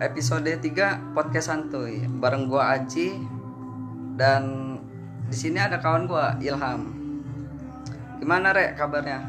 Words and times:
episode 0.00 0.48
3 0.48 1.12
podcast 1.12 1.52
santuy 1.52 2.08
bareng 2.08 2.48
gua 2.48 2.80
Aji 2.80 3.20
dan 4.16 4.74
di 5.28 5.36
sini 5.36 5.60
ada 5.60 5.76
kawan 5.76 6.08
gua 6.08 6.40
Ilham. 6.40 6.96
Gimana 8.16 8.56
rek 8.56 8.80
kabarnya? 8.80 9.20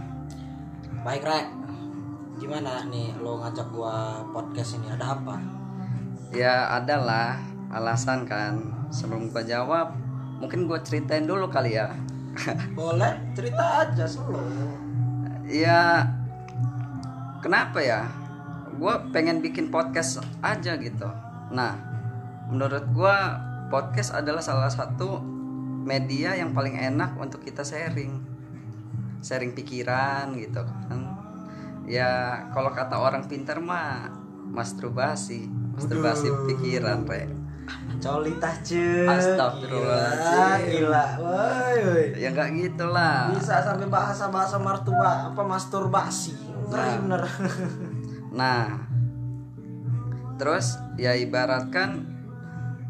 Baik 1.04 1.23
Rek 1.23 1.47
Gimana 2.39 2.88
nih 2.88 3.13
lo 3.20 3.44
ngajak 3.44 3.68
gua 3.70 4.23
podcast 4.31 4.80
ini 4.80 4.88
ada 4.89 5.14
apa? 5.20 5.36
Ya 6.32 6.72
adalah 6.72 7.38
alasan 7.70 8.24
kan. 8.24 8.64
Sebelum 8.90 9.30
gua 9.30 9.44
jawab, 9.44 9.94
mungkin 10.40 10.66
gua 10.66 10.80
ceritain 10.80 11.28
dulu 11.28 11.52
kali 11.52 11.76
ya. 11.76 11.92
Boleh 12.80 13.20
cerita 13.36 13.84
aja 13.84 14.08
slow 14.08 14.40
ya 15.52 16.08
kenapa 17.44 17.84
ya? 17.84 18.08
Gua 18.82 18.98
pengen 19.13 19.45
bikin 19.45 19.70
podcast 19.70 20.25
aja 20.41 20.74
gitu. 20.82 21.06
Nah, 21.54 21.78
menurut 22.50 22.89
gua 22.97 23.37
podcast 23.69 24.18
adalah 24.18 24.42
salah 24.42 24.73
satu 24.73 25.21
media 25.86 26.33
yang 26.33 26.50
paling 26.50 26.73
enak 26.73 27.14
untuk 27.21 27.46
kita 27.46 27.61
sharing. 27.61 28.18
Sharing 29.21 29.54
pikiran 29.54 30.33
gitu 30.33 30.65
kan. 30.65 31.14
Ya 31.86 32.42
kalau 32.58 32.73
kata 32.73 32.97
orang 32.97 33.30
pintar 33.30 33.61
mah 33.61 34.09
masturbasi, 34.50 35.45
masturbasi 35.78 36.34
pikiran, 36.50 37.06
Rek. 37.06 37.30
Colita 38.02 38.50
cuy 38.66 39.06
Astagfirullahaladzim. 39.06 40.89
Gila. 40.89 41.06
Woi. 41.22 42.17
Ya 42.17 42.34
nggak 42.34 42.50
gitulah. 42.58 43.30
Bisa 43.30 43.61
sampai 43.61 43.86
bahasa-bahasa 43.86 44.58
martuba 44.58 45.30
apa 45.30 45.42
masturbasi 45.45 46.34
Ngeri 46.66 46.92
bener 47.06 47.22
Nah, 48.31 48.88
terus 50.40 50.80
ya 50.95 51.14
ibaratkan 51.14 52.08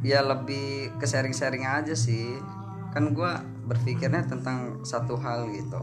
ya 0.05 0.21
lebih 0.21 0.93
ke 0.97 1.05
sharing-sharing 1.05 1.65
aja 1.65 1.97
sih. 1.97 2.37
Kan 2.93 3.17
gua 3.17 3.41
berpikirnya 3.65 4.25
tentang 4.27 4.83
satu 4.85 5.17
hal 5.17 5.49
gitu, 5.51 5.81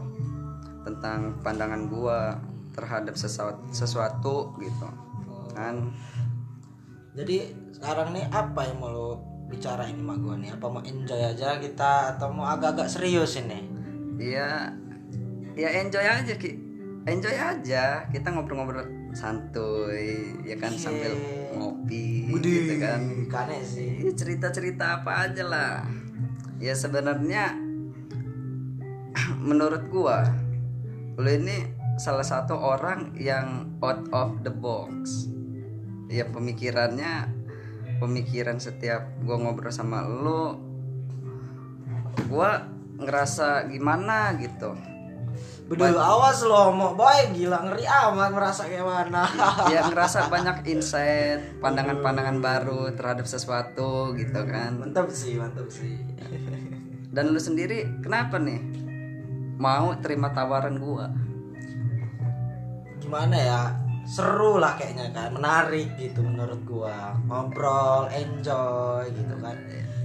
tentang 0.87 1.35
pandangan 1.43 1.89
gua 1.91 2.39
terhadap 2.71 3.17
sesuatu, 3.19 3.59
sesuatu 3.75 4.55
gitu. 4.61 4.89
Kan, 5.53 5.91
Jadi 7.17 7.51
sekarang 7.75 8.15
nih 8.15 8.31
apa 8.31 8.63
yang 8.63 8.79
mau 8.79 8.93
lo 8.93 9.09
bicarain 9.49 9.97
sama 9.97 10.15
gua 10.21 10.37
nih? 10.37 10.55
Apa 10.55 10.65
mau 10.69 10.83
enjoy 10.85 11.19
aja 11.19 11.57
kita 11.57 12.15
atau 12.15 12.31
mau 12.31 12.47
agak-agak 12.47 12.87
serius 12.87 13.35
ini? 13.41 13.79
ya 14.19 14.67
ya 15.55 15.69
enjoy 15.79 16.03
aja 16.03 16.35
ki, 16.35 16.68
enjoy 17.07 17.35
aja. 17.35 18.07
Kita 18.11 18.33
ngobrol-ngobrol 18.33 19.13
santuy, 19.15 20.35
ya 20.43 20.55
kan 20.59 20.73
sambil 20.75 21.15
ngopi, 21.55 22.27
gitu 22.39 22.75
kan. 22.81 23.01
Kane 23.29 23.59
sih 23.61 24.03
Iya, 24.05 24.11
cerita-cerita 24.15 25.01
apa 25.01 25.29
aja 25.29 25.43
lah 25.45 25.85
ya 26.59 26.75
sebenarnya 26.75 27.55
menurut 29.39 29.87
gua 29.87 30.27
lu 31.15 31.27
ini 31.31 31.71
salah 31.95 32.23
satu 32.23 32.55
orang 32.55 33.15
yang 33.15 33.79
out 33.79 34.03
of 34.11 34.43
the 34.43 34.51
box 34.51 35.27
ya 36.11 36.27
pemikirannya 36.27 37.31
pemikiran 38.03 38.59
setiap 38.59 39.07
gua 39.23 39.39
ngobrol 39.39 39.71
sama 39.71 40.03
lu 40.03 40.59
gua 42.27 42.67
ngerasa 42.99 43.71
gimana 43.71 44.35
gitu 44.35 44.75
Betul, 45.69 46.01
awas 46.01 46.41
lo 46.49 46.73
mau 46.73 46.97
boy 46.97 47.29
gila 47.29 47.61
ngeri 47.61 47.85
amat 47.85 48.33
merasa 48.33 48.65
kayak 48.65 48.89
mana. 48.89 49.21
ya 49.69 49.85
ngerasa 49.85 50.25
banyak 50.33 50.65
insight 50.65 51.61
pandangan-pandangan 51.61 52.41
baru 52.41 52.89
terhadap 52.97 53.29
sesuatu 53.29 54.17
gitu 54.17 54.41
kan 54.49 54.81
mantap 54.81 55.13
sih, 55.13 55.37
mantap 55.37 55.69
sih. 55.69 55.93
Dan 57.13 57.29
lu 57.29 57.37
sendiri 57.37 57.85
kenapa 58.01 58.41
nih 58.41 58.57
mau 59.61 59.93
terima 60.01 60.33
tawaran 60.33 60.81
gua? 60.81 61.13
Gimana 62.97 63.37
ya? 63.37 63.61
Seru 64.09 64.57
lah 64.57 64.73
kayaknya 64.73 65.13
kan, 65.13 65.37
menarik 65.37 65.93
gitu 66.01 66.25
menurut 66.25 66.65
gua. 66.65 67.13
Ngobrol, 67.29 68.09
enjoy 68.09 69.05
gitu 69.13 69.35
kan. 69.37 69.53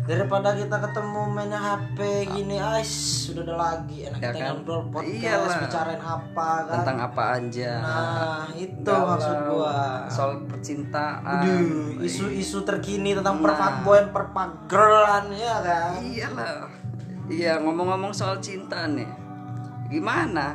Daripada 0.04 0.52
kita 0.52 0.76
ketemu 0.78 1.32
mainnya 1.32 1.56
HP 1.56 1.96
gini, 2.28 2.60
ais 2.60 2.92
sudah 3.24 3.40
ada 3.40 3.56
lagi 3.56 4.04
enak 4.04 4.20
Ya 4.20 4.30
kita 4.30 4.36
kan? 4.36 4.52
ngobrol 4.52 4.82
podcast, 4.92 5.16
Iyalah. 5.16 5.56
bicarain 5.64 6.02
apa 6.02 6.48
kan. 6.60 6.74
Tentang 6.76 6.98
apa 7.00 7.22
aja? 7.34 7.70
Nah, 7.80 8.44
itu 8.52 8.84
Galau, 8.84 9.08
maksud 9.10 9.36
gua. 9.48 9.76
Soal 10.06 10.32
percintaan. 10.44 11.40
Aduh, 11.40 12.04
isu-isu 12.04 12.60
terkini 12.62 13.16
tentang 13.16 13.40
Nah. 13.40 13.48
perfuckboyan, 13.48 14.06
perpagirlan 14.12 15.24
ya 15.32 15.56
kan. 15.58 15.96
Iyalah. 15.98 16.68
Iya 17.24 17.52
ngomong-ngomong 17.58 18.12
soal 18.12 18.36
cinta 18.38 18.84
nih. 18.84 19.08
Gimana? 19.88 20.52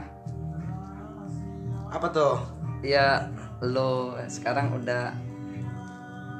Apa 1.89 2.05
tuh? 2.13 2.37
Ya 2.79 3.25
lo 3.59 4.13
sekarang 4.23 4.77
udah 4.77 5.09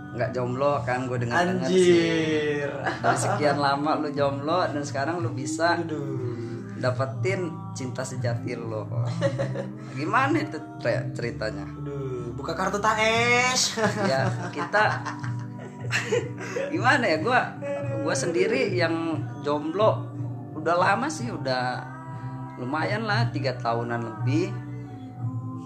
nggak 0.10 0.30
jomblo 0.34 0.82
kan 0.82 1.06
gue 1.06 1.22
dengar 1.22 1.46
dengar 1.46 1.70
sih 1.70 2.66
dari 3.02 3.18
sekian 3.18 3.62
lama 3.62 4.02
lu 4.02 4.10
jomblo 4.10 4.66
dan 4.66 4.82
sekarang 4.82 5.22
lu 5.22 5.30
bisa 5.38 5.78
Aduh. 5.78 6.74
dapetin 6.82 7.54
cinta 7.78 8.02
sejati 8.02 8.58
lo 8.58 8.90
gimana 9.98 10.42
itu 10.42 10.58
ceritanya? 11.14 11.68
Aduh, 11.78 12.34
buka 12.34 12.58
kartu 12.58 12.82
taes. 12.82 13.78
ya 14.10 14.26
kita 14.50 15.06
gimana 16.74 17.06
ya 17.06 17.18
gua 17.22 17.54
gua 18.02 18.16
sendiri 18.18 18.74
yang 18.74 19.22
jomblo 19.46 20.10
udah 20.58 20.76
lama 20.76 21.06
sih 21.06 21.30
udah 21.30 21.86
lumayan 22.60 23.06
lah 23.08 23.30
tiga 23.32 23.56
tahunan 23.56 24.04
lebih 24.04 24.52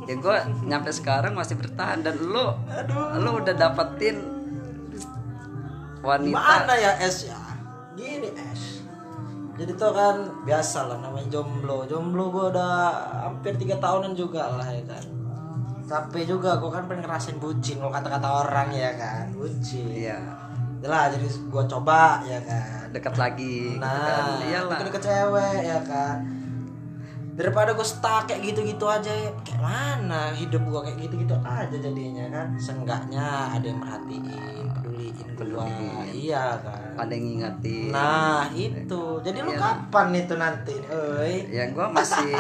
ya 0.04 0.16
gua 0.20 0.44
nyampe 0.64 0.92
sekarang 0.92 1.34
masih 1.34 1.56
bertahan 1.56 2.04
dan 2.04 2.16
lo 2.20 2.60
lo 3.18 3.30
udah 3.40 3.56
dapetin 3.56 4.34
wanita 6.04 6.36
Mana 6.36 6.74
ya 6.76 7.00
es 7.00 7.32
ya? 7.32 7.40
Gini 7.96 8.30
es. 8.36 8.84
Jadi 9.54 9.72
tuh 9.78 9.94
kan 9.96 10.18
biasa 10.44 10.92
lah 10.92 10.98
namanya 11.00 11.30
jomblo. 11.40 11.86
Jomblo 11.88 12.34
gue 12.34 12.46
udah 12.52 12.74
hampir 13.24 13.56
tiga 13.56 13.80
tahunan 13.80 14.12
juga 14.12 14.60
lah 14.60 14.68
ya 14.68 14.84
kan. 14.84 15.06
Capek 15.88 16.26
juga 16.28 16.58
gue 16.60 16.68
kan 16.74 16.90
pengen 16.90 17.06
ngerasain 17.08 17.38
bucin 17.40 17.80
kalau 17.80 17.94
kata-kata 17.94 18.28
orang 18.28 18.70
ya 18.74 18.92
kan 19.00 19.32
bucin. 19.32 19.88
ya 19.94 20.20
Lah 20.84 21.08
jadi 21.08 21.24
gue 21.30 21.64
coba 21.72 22.20
ya 22.28 22.40
kan. 22.44 22.92
dekat 22.92 23.16
lagi 23.16 23.78
gitu 23.78 23.82
kan. 23.82 24.24
Nah, 24.28 24.44
iyalah 24.44 24.80
deket 24.84 25.04
cewek 25.08 25.58
ya 25.64 25.80
kan. 25.88 26.18
Daripada 27.34 27.74
gue 27.74 27.88
stuck 27.88 28.30
kayak 28.30 28.46
gitu-gitu 28.46 28.86
aja 28.86 29.10
ya 29.10 29.34
kayak 29.42 29.62
mana 29.62 30.30
hidup 30.38 30.62
gue 30.62 30.82
kayak 30.86 30.98
gitu-gitu 31.10 31.36
aja 31.42 31.74
jadinya 31.74 32.26
kan. 32.30 32.48
Seenggaknya 32.62 33.50
ada 33.58 33.66
yang 33.66 33.82
merhatiin, 33.82 34.66
peduliin 34.70 35.18
gue. 35.34 35.66
Iya 36.14 36.62
kan. 36.62 36.94
ada 36.94 37.12
yang 37.12 37.26
ngingetin 37.26 37.90
Nah 37.90 38.46
itu 38.54 39.02
Jadi 39.26 39.38
lu 39.42 39.52
Iya. 39.54 39.60
kapan 39.60 40.08
itu 40.14 40.34
nanti 40.38 40.76
Oi 40.88 41.50
ya 41.50 41.74
gue 41.74 41.88
masih 41.90 42.34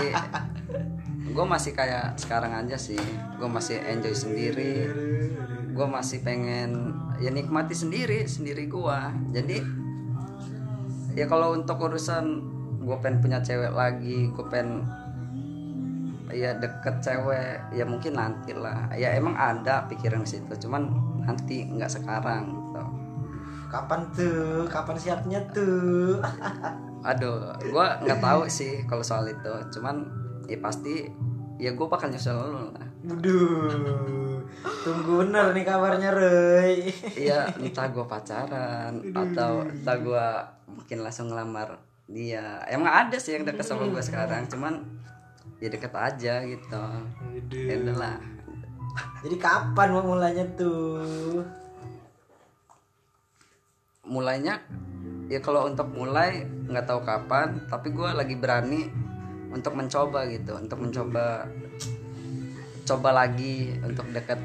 gue 1.33 1.45
masih 1.49 1.71
kayak 1.73 2.13
sekarang 2.21 2.53
aja 2.53 2.77
sih 2.77 3.01
gue 3.41 3.49
masih 3.49 3.81
enjoy 3.81 4.13
sendiri 4.13 4.85
gue 5.73 5.87
masih 5.89 6.21
pengen 6.21 6.93
ya 7.17 7.33
nikmati 7.33 7.73
sendiri 7.73 8.29
sendiri 8.29 8.69
gue 8.69 8.99
jadi 9.33 9.57
ya 11.17 11.25
kalau 11.25 11.57
untuk 11.57 11.81
urusan 11.81 12.52
gue 12.83 12.95
pengen 12.99 13.23
punya 13.23 13.39
cewek 13.39 13.71
lagi 13.71 14.27
gue 14.29 14.45
pengen 14.51 14.83
ya 16.33 16.53
deket 16.57 16.99
cewek. 16.99 17.73
Ya 17.73 17.85
mungkin 17.85 18.17
nanti 18.17 18.51
lah 18.53 18.89
ya 18.93 19.13
emang 19.15 19.37
ada 19.37 19.85
pikiran 19.87 20.25
ke 20.25 20.37
situ 20.37 20.53
cuman 20.67 20.89
nanti 21.23 21.65
nggak 21.65 21.89
sekarang 21.89 22.51
gitu. 22.51 22.83
Kapan 23.71 24.01
tuh? 24.13 24.69
Kapan 24.69 24.97
siapnya 24.97 25.39
tuh? 25.49 26.21
Aduh, 27.09 27.51
gua 27.73 27.99
nggak 27.99 28.21
tahu 28.21 28.47
sih 28.47 28.85
kalau 28.85 29.03
soal 29.03 29.27
itu. 29.27 29.53
Cuman 29.73 30.07
ya 30.45 30.55
pasti 30.61 31.09
ya 31.57 31.73
gue 31.73 31.87
bakal 31.87 32.11
nyusul 32.11 32.37
lu 32.37 32.69
lah. 32.71 32.87
Waduh 33.03 34.39
Tunggu 34.83 35.27
bener 35.27 35.51
nih 35.51 35.63
kabarnya 35.67 36.11
Roy. 36.11 36.87
Iya, 37.15 37.51
entah 37.59 37.87
gue 37.91 38.05
pacaran 38.07 38.99
atau 39.11 39.63
entah 39.63 39.97
gue 39.99 40.27
mungkin 40.71 40.97
langsung 41.03 41.31
ngelamar 41.31 41.79
dia. 42.07 42.61
Emang 42.67 42.91
ada 42.91 43.17
sih 43.19 43.35
yang 43.35 43.47
deket 43.47 43.63
sama 43.63 43.87
gue 43.87 44.03
sekarang, 44.03 44.47
cuman 44.51 44.83
ya 45.63 45.71
deket 45.71 45.93
aja 45.95 46.43
gitu. 46.43 46.83
Ya 47.51 47.75
udah 47.79 47.95
lah. 47.95 48.17
Jadi 49.23 49.35
kapan 49.39 49.87
mau 49.89 50.05
mulainya 50.05 50.45
tuh 50.53 51.41
Mulainya 54.03 54.59
ya 55.31 55.39
kalau 55.39 55.65
untuk 55.65 55.87
mulai 55.95 56.43
nggak 56.43 56.85
tahu 56.85 57.01
kapan, 57.07 57.55
tapi 57.71 57.95
gue 57.95 58.09
lagi 58.11 58.35
berani 58.35 58.91
untuk 59.49 59.79
mencoba 59.79 60.27
gitu, 60.27 60.59
untuk 60.59 60.83
mencoba 60.83 61.47
coba 62.83 63.09
lagi 63.15 63.79
untuk 63.79 64.11
deket 64.11 64.37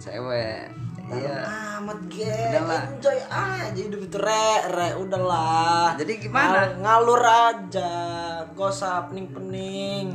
cewek 0.00 0.72
dalam 1.04 1.20
Iya. 1.20 1.38
amat 1.76 1.98
ge 2.06 2.32
Udahlah. 2.50 2.82
enjoy 2.88 3.18
aja 3.22 3.76
hidup 3.78 4.00
itu 4.02 4.18
re 4.18 4.46
re 4.66 4.88
udahlah 4.94 5.92
Jadi 5.94 6.12
gimana? 6.18 6.48
Ngal- 6.50 6.74
ngalur 6.80 7.22
aja 7.22 7.92
gak 8.46 8.68
usah 8.70 9.06
pening 9.06 9.28
pening 9.28 10.06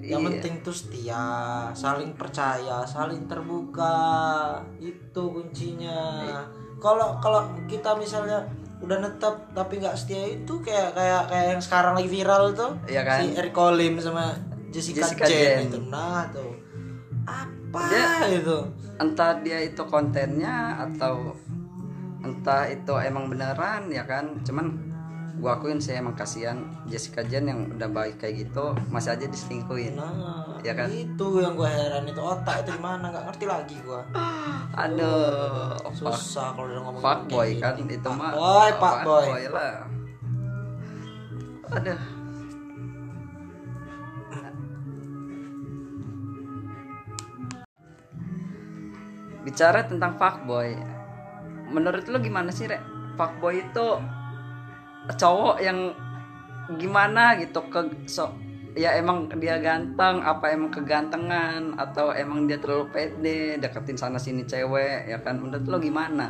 yang 0.00 0.20
Iya. 0.20 0.28
penting 0.30 0.54
tuh 0.60 0.72
setia 0.72 1.24
saling 1.72 2.12
percaya 2.12 2.80
saling 2.82 3.24
terbuka 3.24 3.96
itu 4.78 5.22
kuncinya 5.22 6.32
kalau 6.76 7.16
kalau 7.18 7.40
kita 7.64 7.92
misalnya 7.94 8.44
udah 8.78 8.94
netap 8.96 9.34
tapi 9.52 9.76
nggak 9.76 9.92
setia 9.92 10.22
itu 10.32 10.54
kayak 10.60 10.94
kayak 10.94 11.26
kayak 11.26 11.46
yang 11.50 11.60
sekarang 11.60 11.92
lagi 11.92 12.06
viral 12.08 12.52
tuh 12.52 12.72
Iya 12.86 13.02
kan? 13.02 13.18
si 13.20 13.34
Eric 13.34 13.50
Colim 13.50 13.98
sama 13.98 14.32
Jessica, 14.68 15.02
Jessica 15.02 15.26
Jen. 15.26 15.66
itu 15.66 15.78
nah 15.84 16.24
tuh 16.28 16.54
apa 17.24 17.57
Dia- 17.70 18.32
itu? 18.32 18.58
entah 18.98 19.38
dia 19.38 19.58
itu 19.62 19.82
kontennya 19.86 20.74
atau 20.80 21.36
entah 22.18 22.66
itu 22.66 22.92
emang 22.98 23.30
beneran 23.30 23.86
ya 23.88 24.02
kan? 24.02 24.42
Cuman 24.42 24.74
gua 25.38 25.54
akuin 25.54 25.78
sih 25.78 25.94
emang 25.94 26.18
kasihan 26.18 26.58
Jessica 26.84 27.22
Jen 27.22 27.46
yang 27.46 27.70
udah 27.70 27.86
baik 27.86 28.18
kayak 28.18 28.42
gitu 28.42 28.74
masih 28.90 29.14
aja 29.14 29.26
diselingkuhin. 29.26 29.94
Nah 29.94 30.58
Ya 30.66 30.74
kan? 30.74 30.90
itu 30.90 31.26
yang 31.38 31.54
gue 31.54 31.70
heran 31.70 32.02
itu 32.02 32.18
otak 32.18 32.66
itu 32.66 32.74
di 32.74 32.82
mana 32.82 33.14
nggak 33.14 33.30
ngerti 33.30 33.46
lagi 33.46 33.76
gue 33.78 34.02
aduh 34.74 35.78
fuck, 35.94 36.18
susah 36.18 36.50
kalau 36.50 36.66
udah 36.66 36.82
ngomong 36.82 36.98
fuck 36.98 37.20
boy 37.30 37.48
kan? 37.62 37.78
itu 37.78 38.08
mah 38.10 38.34
boy 38.34 38.70
pak 38.74 38.94
boy 39.06 39.28
lah. 39.46 39.86
Aduh 41.70 42.17
bicara 49.48 49.88
tentang 49.88 50.20
fuckboy. 50.20 50.76
Menurut 51.72 52.04
lu 52.04 52.20
gimana 52.20 52.52
sih 52.52 52.68
rek? 52.68 52.84
Fuckboy 53.16 53.64
itu 53.64 53.88
cowok 55.16 55.56
yang 55.64 55.96
gimana 56.76 57.40
gitu? 57.40 57.64
Ke 57.72 57.88
so 58.04 58.28
ya 58.76 58.92
emang 59.00 59.32
dia 59.40 59.56
ganteng 59.56 60.20
apa 60.20 60.52
emang 60.52 60.68
kegantengan 60.68 61.72
atau 61.80 62.12
emang 62.12 62.44
dia 62.44 62.60
terlalu 62.60 62.92
pede 62.92 63.56
deketin 63.56 63.96
sana 63.96 64.20
sini 64.20 64.44
cewek 64.44 65.08
ya 65.08 65.16
kan? 65.24 65.40
Menurut 65.40 65.64
lo 65.64 65.80
gimana? 65.80 66.28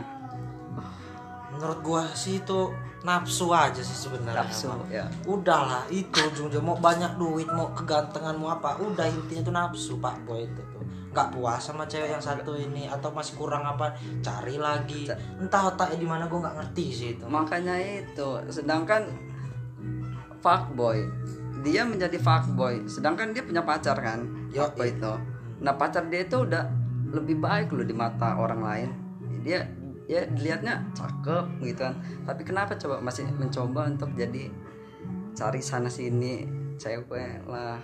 Menurut 1.50 1.82
gua 1.82 2.06
sih 2.14 2.38
itu 2.38 2.70
nafsu 3.02 3.50
aja 3.50 3.82
sih 3.82 3.98
sebenarnya 3.98 4.46
nafsu 4.46 4.70
Bang. 4.70 4.86
ya. 4.94 5.06
Udahlah 5.26 5.90
itu 5.90 6.22
ujung 6.38 6.54
mau 6.62 6.78
banyak 6.78 7.18
duit 7.18 7.50
mau 7.50 7.74
kegantengan 7.74 8.38
mau 8.38 8.54
apa 8.54 8.78
udah 8.78 9.10
intinya 9.10 9.42
tuh 9.42 9.54
nafsu 9.54 9.92
pak 9.98 10.14
boy 10.22 10.46
itu 10.46 10.77
nggak 11.18 11.34
puas 11.34 11.58
sama 11.58 11.82
cewek 11.90 12.14
yang 12.14 12.22
satu 12.22 12.54
ini 12.54 12.86
atau 12.86 13.10
masih 13.10 13.34
kurang 13.34 13.66
apa 13.66 13.90
cari 14.22 14.54
lagi. 14.54 15.10
Entah 15.42 15.74
otaknya 15.74 15.98
di 15.98 16.06
mana 16.06 16.30
gua 16.30 16.46
nggak 16.46 16.56
ngerti 16.62 16.86
sih 16.94 17.08
itu. 17.18 17.26
Makanya 17.26 17.74
itu 17.74 18.28
sedangkan 18.46 19.02
fuckboy 20.38 21.02
dia 21.66 21.82
menjadi 21.82 22.22
fuckboy 22.22 22.86
sedangkan 22.86 23.34
dia 23.34 23.42
punya 23.42 23.66
pacar 23.66 23.98
kan? 23.98 24.30
Yo, 24.54 24.62
fuckboy 24.70 24.94
itu? 24.94 25.14
Nah 25.58 25.74
pacar 25.74 26.06
dia 26.06 26.22
itu 26.22 26.46
udah 26.46 26.70
lebih 27.10 27.42
baik 27.42 27.74
loh 27.74 27.82
di 27.82 27.94
mata 27.98 28.38
orang 28.38 28.60
lain. 28.62 28.90
Dia 29.42 29.66
ya 30.06 30.22
dilihatnya 30.30 30.86
cakep 30.94 31.58
gitu 31.66 31.82
kan. 31.82 31.98
Tapi 32.22 32.42
kenapa 32.46 32.78
coba 32.78 33.02
masih 33.02 33.26
mencoba 33.34 33.90
untuk 33.90 34.14
jadi 34.14 34.46
cari 35.34 35.58
sana 35.58 35.90
sini 35.90 36.46
cewek 36.78 37.42
lah 37.46 37.82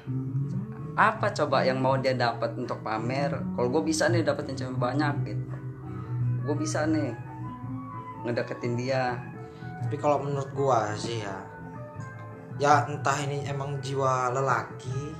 apa 0.95 1.35
coba 1.35 1.67
yang 1.67 1.83
mau 1.83 1.99
dia 1.99 2.15
dapat 2.15 2.55
untuk 2.55 2.79
pamer? 2.87 3.35
Kalau 3.35 3.69
gue 3.69 3.83
bisa 3.83 4.07
nih 4.07 4.23
dapetin 4.23 4.55
cewek 4.55 4.79
banyak 4.79 5.15
gitu. 5.27 5.47
Gue 6.47 6.57
bisa 6.59 6.87
nih 6.87 7.11
ngedeketin 8.25 8.75
dia. 8.79 9.19
Tapi 9.85 9.97
kalau 10.01 10.25
menurut 10.25 10.49
gua 10.57 10.97
sih 10.97 11.21
ya 11.21 11.55
ya 12.55 12.87
entah 12.87 13.19
ini 13.19 13.43
emang 13.51 13.83
jiwa 13.83 14.31
lelaki 14.31 15.11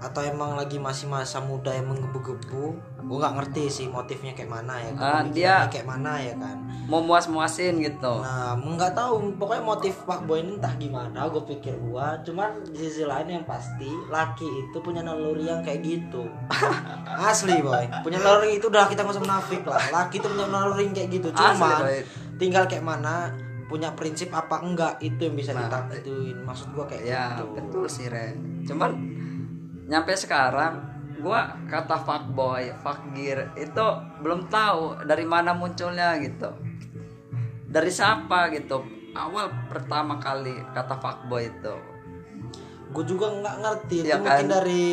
atau 0.00 0.20
emang 0.20 0.52
lagi 0.54 0.76
masih 0.76 1.06
masa 1.06 1.38
muda 1.38 1.70
yang 1.70 1.86
menggebu-gebu? 1.86 2.72
Gua 3.00 3.16
nggak 3.18 3.34
ngerti 3.36 3.62
sih 3.66 3.86
motifnya 3.86 4.32
kayak 4.32 4.48
mana 4.50 4.74
ya 4.76 4.90
Ah, 4.92 5.20
pemikirannya 5.20 5.32
dia- 5.32 5.68
kayak 5.68 5.86
mana 5.86 6.12
ya 6.16 6.34
kan. 6.34 6.56
mau 6.86 6.98
muas 6.98 7.26
muasin 7.26 7.78
gitu. 7.78 8.14
Nah 8.18 8.56
nggak 8.56 8.92
tahu 8.92 9.34
pokoknya 9.34 9.62
motif 9.62 9.94
pak 10.02 10.24
boy 10.24 10.40
ini 10.40 10.56
entah 10.56 10.74
gimana 10.74 11.26
gue 11.26 11.42
pikir 11.46 11.74
gua. 11.80 12.18
Cuman 12.20 12.50
di 12.64 12.80
sisi 12.80 13.02
lain 13.02 13.28
yang 13.30 13.44
pasti 13.44 13.86
laki 14.08 14.48
itu 14.64 14.78
punya 14.78 15.00
naluri 15.00 15.44
yang 15.44 15.60
kayak 15.60 15.80
gitu. 15.80 16.26
Asli 17.22 17.60
boy. 17.60 17.84
Punya 18.00 18.18
naluri 18.18 18.56
itu 18.56 18.66
udah 18.66 18.86
kita 18.86 19.00
nggak 19.00 19.14
usah 19.14 19.22
munafik 19.22 19.62
lah. 19.62 19.82
Laki 19.92 20.18
itu 20.18 20.26
punya 20.26 20.46
naluri 20.46 20.82
yang 20.82 20.94
kayak 20.94 21.10
gitu. 21.12 21.28
Cuman 21.30 21.80
boy. 21.80 21.98
tinggal 22.36 22.64
kayak 22.64 22.82
mana 22.82 23.30
punya 23.66 23.92
prinsip 23.92 24.30
apa 24.30 24.58
enggak 24.60 24.98
itu 24.98 25.20
yang 25.20 25.34
bisa 25.34 25.52
Nah. 25.52 25.66
kita 25.66 25.78
ituin. 26.00 26.38
Maksud 26.40 26.72
gua 26.72 26.84
kayak 26.84 27.04
ya 27.04 27.24
gitu. 27.32 27.44
betul 27.54 27.84
sih 27.86 28.06
Re. 28.06 28.34
Cuman 28.64 28.90
nyampe 29.90 30.14
sekarang 30.14 30.86
gua 31.20 31.52
kata 31.68 32.00
fuckboy 32.00 32.72
fuckgear 32.80 33.52
itu 33.58 33.86
belum 34.22 34.46
tahu 34.48 35.04
dari 35.04 35.26
mana 35.26 35.52
munculnya 35.52 36.16
gitu. 36.22 36.48
Dari 37.66 37.90
siapa 37.90 38.48
gitu? 38.54 38.80
Awal 39.12 39.50
pertama 39.66 40.16
kali 40.16 40.54
kata 40.72 40.94
fuckboy 40.96 41.50
itu. 41.50 41.74
Gue 42.90 43.04
juga 43.06 43.30
nggak 43.30 43.56
ngerti 43.62 43.96
itu 44.02 44.10
kan? 44.10 44.18
mungkin 44.22 44.48
dari 44.50 44.86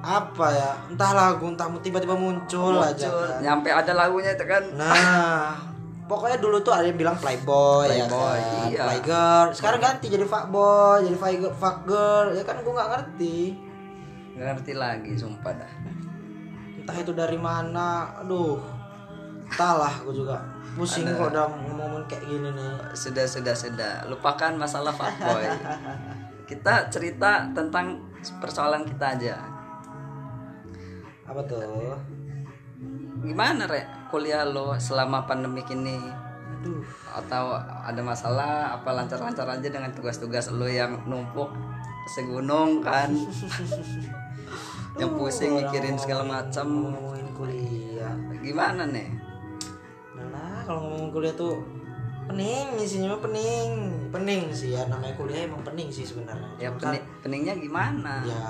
apa 0.00 0.46
ya? 0.52 0.70
Entah 0.88 1.10
lagu 1.12 1.44
entah 1.52 1.68
tiba-tiba 1.80 2.16
muncul, 2.16 2.80
aja 2.80 3.08
muncul 3.08 3.24
kan. 3.28 3.40
nyampe 3.44 3.68
ada 3.68 3.92
lagunya 3.92 4.32
itu 4.32 4.44
kan. 4.48 4.64
Nah 4.76 5.52
pokoknya 6.08 6.36
dulu 6.40 6.60
tuh 6.60 6.72
ada 6.76 6.84
yang 6.88 6.96
bilang 7.00 7.16
playboy, 7.16 7.88
ya 7.88 8.04
Playboy, 8.04 8.40
kan? 8.40 8.68
iya. 8.68 8.82
playgirl 8.84 9.48
sekarang 9.56 9.80
ganti 9.80 10.06
jadi 10.12 10.24
fuckboy 10.28 10.98
jadi 11.08 11.16
fuck- 11.16 11.56
fuckgirl 11.56 12.26
ya 12.36 12.42
kan? 12.44 12.56
Gue 12.60 12.72
nggak 12.72 12.90
ngerti 12.92 13.38
nggak 14.32 14.46
ngerti 14.56 14.72
lagi 14.76 15.12
sumpah 15.16 15.52
dah. 15.52 15.72
Entah 16.82 16.96
itu 16.98 17.12
dari 17.14 17.38
mana 17.38 18.10
aduh. 18.24 18.58
Entahlah 19.52 19.92
gue 20.08 20.14
juga. 20.16 20.40
Pusing 20.72 21.04
kok 21.04 21.28
udah 21.28 21.44
ngomongin 21.68 22.02
kayak 22.08 22.24
gini 22.24 22.48
nih. 22.56 22.72
Sudah 22.96 23.28
sudah 23.28 23.52
sudah. 23.52 24.08
Lupakan 24.08 24.56
masalah 24.56 24.90
fuckboy. 24.96 25.44
Kita 26.48 26.88
cerita 26.88 27.52
tentang 27.52 28.00
persoalan 28.40 28.88
kita 28.88 29.06
aja. 29.14 29.36
Apa 31.28 31.44
tuh? 31.44 31.92
Gimana 33.22 33.68
re 33.68 33.86
kuliah 34.10 34.42
lo 34.48 34.74
selama 34.80 35.28
pandemi 35.28 35.60
ini 35.68 36.00
aduh. 36.58 36.82
Atau 37.12 37.52
ada 37.60 38.00
masalah? 38.00 38.80
Apa 38.80 38.96
lancar-lancar 38.96 39.44
aja 39.44 39.68
dengan 39.68 39.92
tugas-tugas 39.92 40.48
lo 40.50 40.64
yang 40.64 41.04
numpuk 41.04 41.52
segunung 42.06 42.80
kan. 42.80 43.10
Yang 45.00 45.12
pusing 45.16 45.56
mikirin 45.56 45.96
segala 45.96 46.22
macam 46.22 46.66
ngomongin 46.68 47.28
kuliah. 47.32 48.12
Gimana 48.44 48.84
nih 48.84 49.08
Nah 50.12 50.60
kalau 50.62 50.84
ngomong 50.84 51.10
kuliah 51.10 51.32
tuh 51.32 51.56
pening 52.28 52.76
isinya 52.76 53.16
mah 53.16 53.20
pening. 53.24 53.70
Pening 54.12 54.52
sih 54.52 54.76
ya 54.76 54.84
namanya 54.86 55.16
kuliah 55.16 55.48
emang 55.48 55.64
pening 55.64 55.88
sih 55.88 56.04
sebenarnya. 56.04 56.44
Ya 56.60 56.68
Cuma 56.70 56.78
kan, 56.78 56.92
pening, 56.92 57.04
peningnya 57.24 57.54
gimana? 57.56 58.14
Ya, 58.22 58.36
ya 58.36 58.44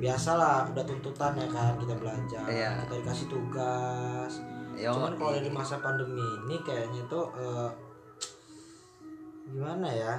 biasa 0.00 0.30
lah 0.40 0.56
udah 0.72 0.84
tuntutan 0.88 1.32
ya 1.36 1.46
kan 1.52 1.76
kita 1.76 1.94
belajar 2.00 2.42
Iya. 2.48 2.70
kita 2.88 2.94
dikasih 3.04 3.26
tugas. 3.28 4.32
Yo, 4.74 4.90
cuman 4.90 5.14
kalau 5.14 5.32
dari 5.36 5.50
masa 5.52 5.78
pandemi 5.78 6.18
ini 6.18 6.56
kayaknya 6.66 7.04
tuh 7.06 7.30
eh, 7.38 7.70
gimana 9.46 9.86
ya 9.86 10.14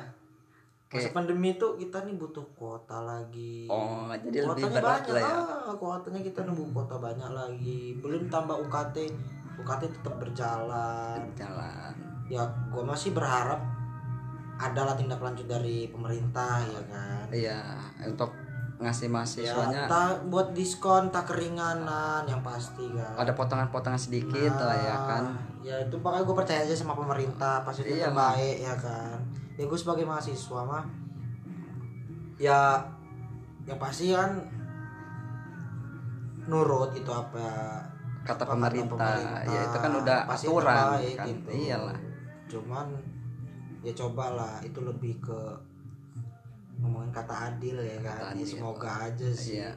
masa 0.96 1.10
pandemi 1.12 1.50
itu 1.56 1.68
kita 1.76 1.98
nih 2.08 2.16
butuh 2.16 2.46
kuota 2.56 2.98
lagi. 3.04 3.68
Oh 3.68 4.08
jadi 4.16 4.48
lebih 4.48 4.64
kuotanya 4.66 4.80
berat 4.80 5.02
banyak. 5.04 5.14
lah 5.14 5.22
ya. 5.22 5.36
Ah, 5.70 5.74
kuotanya 5.76 6.22
kita 6.24 6.40
nunggu 6.48 6.66
kuota 6.72 6.96
banyak 6.98 7.30
lagi. 7.36 7.82
Belum 8.00 8.26
tambah 8.32 8.56
UKT 8.66 8.98
UKT 9.60 9.84
tetap 9.92 10.14
berjalan. 10.20 11.20
Jalan 11.36 12.16
ya 12.26 12.42
gue 12.74 12.84
masih 12.84 13.14
berharap 13.14 13.62
adalah 14.56 14.96
tindak 14.98 15.20
lanjut 15.22 15.46
dari 15.46 15.92
pemerintah 15.92 16.64
ya 16.64 16.82
kan? 16.90 17.26
Iya 17.30 17.60
untuk 18.08 18.32
ngasih 18.76 19.08
ya 19.08 19.12
mahasiswanya 19.16 19.88
entah 19.88 20.20
buat 20.28 20.52
diskon 20.52 21.08
tak 21.12 21.32
keringanan 21.32 22.24
yang 22.28 22.42
pasti 22.42 22.88
kan? 22.92 23.14
Ada 23.20 23.32
potongan-potongan 23.36 24.00
sedikit 24.00 24.52
lah 24.58 24.76
ya 24.76 24.98
kan? 25.08 25.24
Nah, 25.32 25.38
ya 25.64 25.76
itu 25.84 25.96
pokoknya 26.00 26.24
gue 26.24 26.36
percaya 26.36 26.60
aja 26.64 26.76
sama 26.76 26.96
pemerintah 26.96 27.64
pasti 27.64 27.84
itu 27.88 28.00
Iya, 28.00 28.12
terbaik 28.12 28.58
ya 28.64 28.76
kan 28.80 29.18
ya 29.56 29.64
gue 29.64 29.80
sebagai 29.80 30.04
mahasiswa 30.04 30.62
mah 30.62 30.84
ya 32.36 32.84
yang 33.64 33.80
pasti 33.80 34.12
kan 34.12 34.36
nurut 36.46 36.94
itu 36.94 37.10
apa 37.10 37.82
kata 38.22 38.44
apa 38.46 38.54
pemerintah, 38.54 38.94
pemerintah. 38.98 39.42
ya 39.50 39.60
itu 39.64 39.78
kan 39.80 39.92
udah 39.96 40.20
Pasti 40.28 40.46
aturan 40.46 40.76
terbaik 40.76 41.14
kan 41.16 41.26
gitu. 41.30 41.50
iyalah 41.50 41.98
cuman 42.46 42.88
ya 43.82 43.92
cobalah 43.94 44.56
itu 44.62 44.80
lebih 44.82 45.14
ke 45.22 45.40
ngomongin 46.78 47.10
kata 47.10 47.36
adil 47.54 47.78
ya 47.80 47.98
kan 48.02 48.18
Kata 48.18 48.26
ya, 48.26 48.32
adil. 48.36 48.46
semoga 48.46 48.90
aja 49.08 49.28
sih 49.32 49.62
iya 49.62 49.72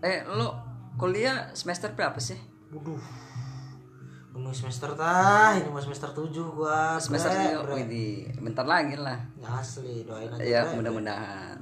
eh 0.00 0.22
lo 0.24 0.54
kuliah 0.96 1.50
semester 1.52 1.92
berapa 1.92 2.16
sih 2.16 2.38
Waduh. 2.72 3.00
Ini 4.36 4.52
semester 4.52 4.92
tah, 4.92 5.56
ini 5.56 5.72
mau 5.72 5.80
semester 5.80 6.12
7 6.12 6.28
gua. 6.52 7.00
semester 7.00 7.32
bre. 7.64 7.72
Widih, 7.80 8.36
bentar 8.44 8.68
lagi 8.68 8.92
lah 9.00 9.16
asli, 9.46 10.04
doain 10.04 10.28
aja. 10.28 10.42
ya 10.44 10.60
mudah-mudahan 10.76 11.56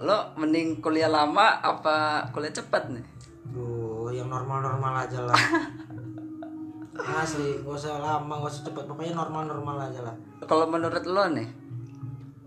lo 0.00 0.32
mending 0.40 0.80
kuliah 0.80 1.10
lama 1.10 1.60
apa 1.60 2.24
kuliah 2.32 2.54
cepat 2.54 2.88
nih 2.88 3.04
Duh, 3.52 4.08
yang 4.08 4.32
normal-normal 4.32 5.04
aja 5.04 5.20
lah. 5.28 5.36
asli, 7.20 7.60
gak 7.60 7.74
usah 7.76 8.00
lama, 8.00 8.40
gak 8.40 8.52
usah 8.54 8.62
cepet, 8.70 8.84
pokoknya 8.88 9.12
normal-normal 9.18 9.76
aja 9.90 10.00
lah. 10.06 10.14
kalau 10.48 10.64
menurut 10.70 11.04
lo 11.04 11.26
nih 11.28 11.48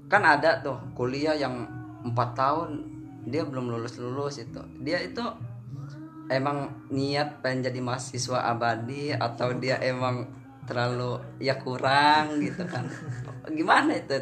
kan 0.10 0.22
ada 0.26 0.62
tuh 0.62 0.78
kuliah 0.98 1.36
yang 1.36 1.66
empat 2.06 2.38
tahun 2.38 2.86
dia 3.26 3.42
belum 3.42 3.74
lulus 3.74 3.98
lulus 3.98 4.38
itu 4.38 4.62
dia 4.86 5.02
itu 5.02 5.22
emang 6.28 6.58
niat 6.88 7.40
pengen 7.40 7.66
jadi 7.66 7.80
mahasiswa 7.80 8.40
abadi 8.46 9.12
atau 9.12 9.54
dia 9.54 9.78
emang 9.78 10.26
terlalu 10.64 11.18
ya 11.38 11.56
kurang 11.56 12.42
gitu 12.42 12.66
kan 12.66 12.86
gimana 13.48 13.94
itu 13.94 14.18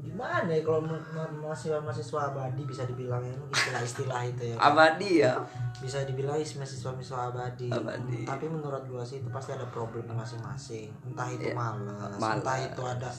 Gimana 0.00 0.48
ya 0.48 0.60
kalau 0.60 0.80
ma- 0.80 0.96
ma- 1.12 1.32
mahasiswa 1.40 1.76
mahasiswa 1.78 2.20
abadi 2.26 2.64
bisa 2.64 2.82
dibilang 2.84 3.20
ini 3.20 3.36
istilah 3.48 3.80
istilah 3.80 4.22
itu 4.26 4.42
ya. 4.48 4.56
abadi 4.58 5.10
ya 5.20 5.32
Bisa 5.76 6.04
dibilang 6.04 6.36
is- 6.36 6.56
mahasiswa 6.56 6.90
mahasiswa 6.90 7.20
abadi. 7.30 7.68
Abadi. 7.68 8.24
Tapi 8.24 8.44
menurut 8.48 8.84
gua 8.84 9.00
sih 9.00 9.20
itu 9.20 9.28
pasti 9.28 9.52
ada 9.52 9.64
problemnya 9.66 10.12
masing-masing. 10.12 10.92
Entah 11.04 11.28
itu 11.30 11.48
malas, 11.52 12.16
malas. 12.16 12.36
entah 12.36 12.56
itu 12.58 12.82
ada 12.82 13.10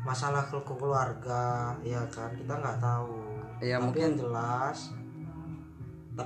masalah 0.00 0.42
ke 0.44 0.58
ke 0.58 0.74
keluarga, 0.74 1.74
ya 1.82 1.98
kan 2.06 2.30
kita 2.30 2.54
nggak 2.54 2.78
tahu. 2.78 3.18
Ya, 3.58 3.78
Tapi 3.78 3.84
mungkin- 3.84 4.02
yang 4.04 4.14
jelas, 4.20 4.78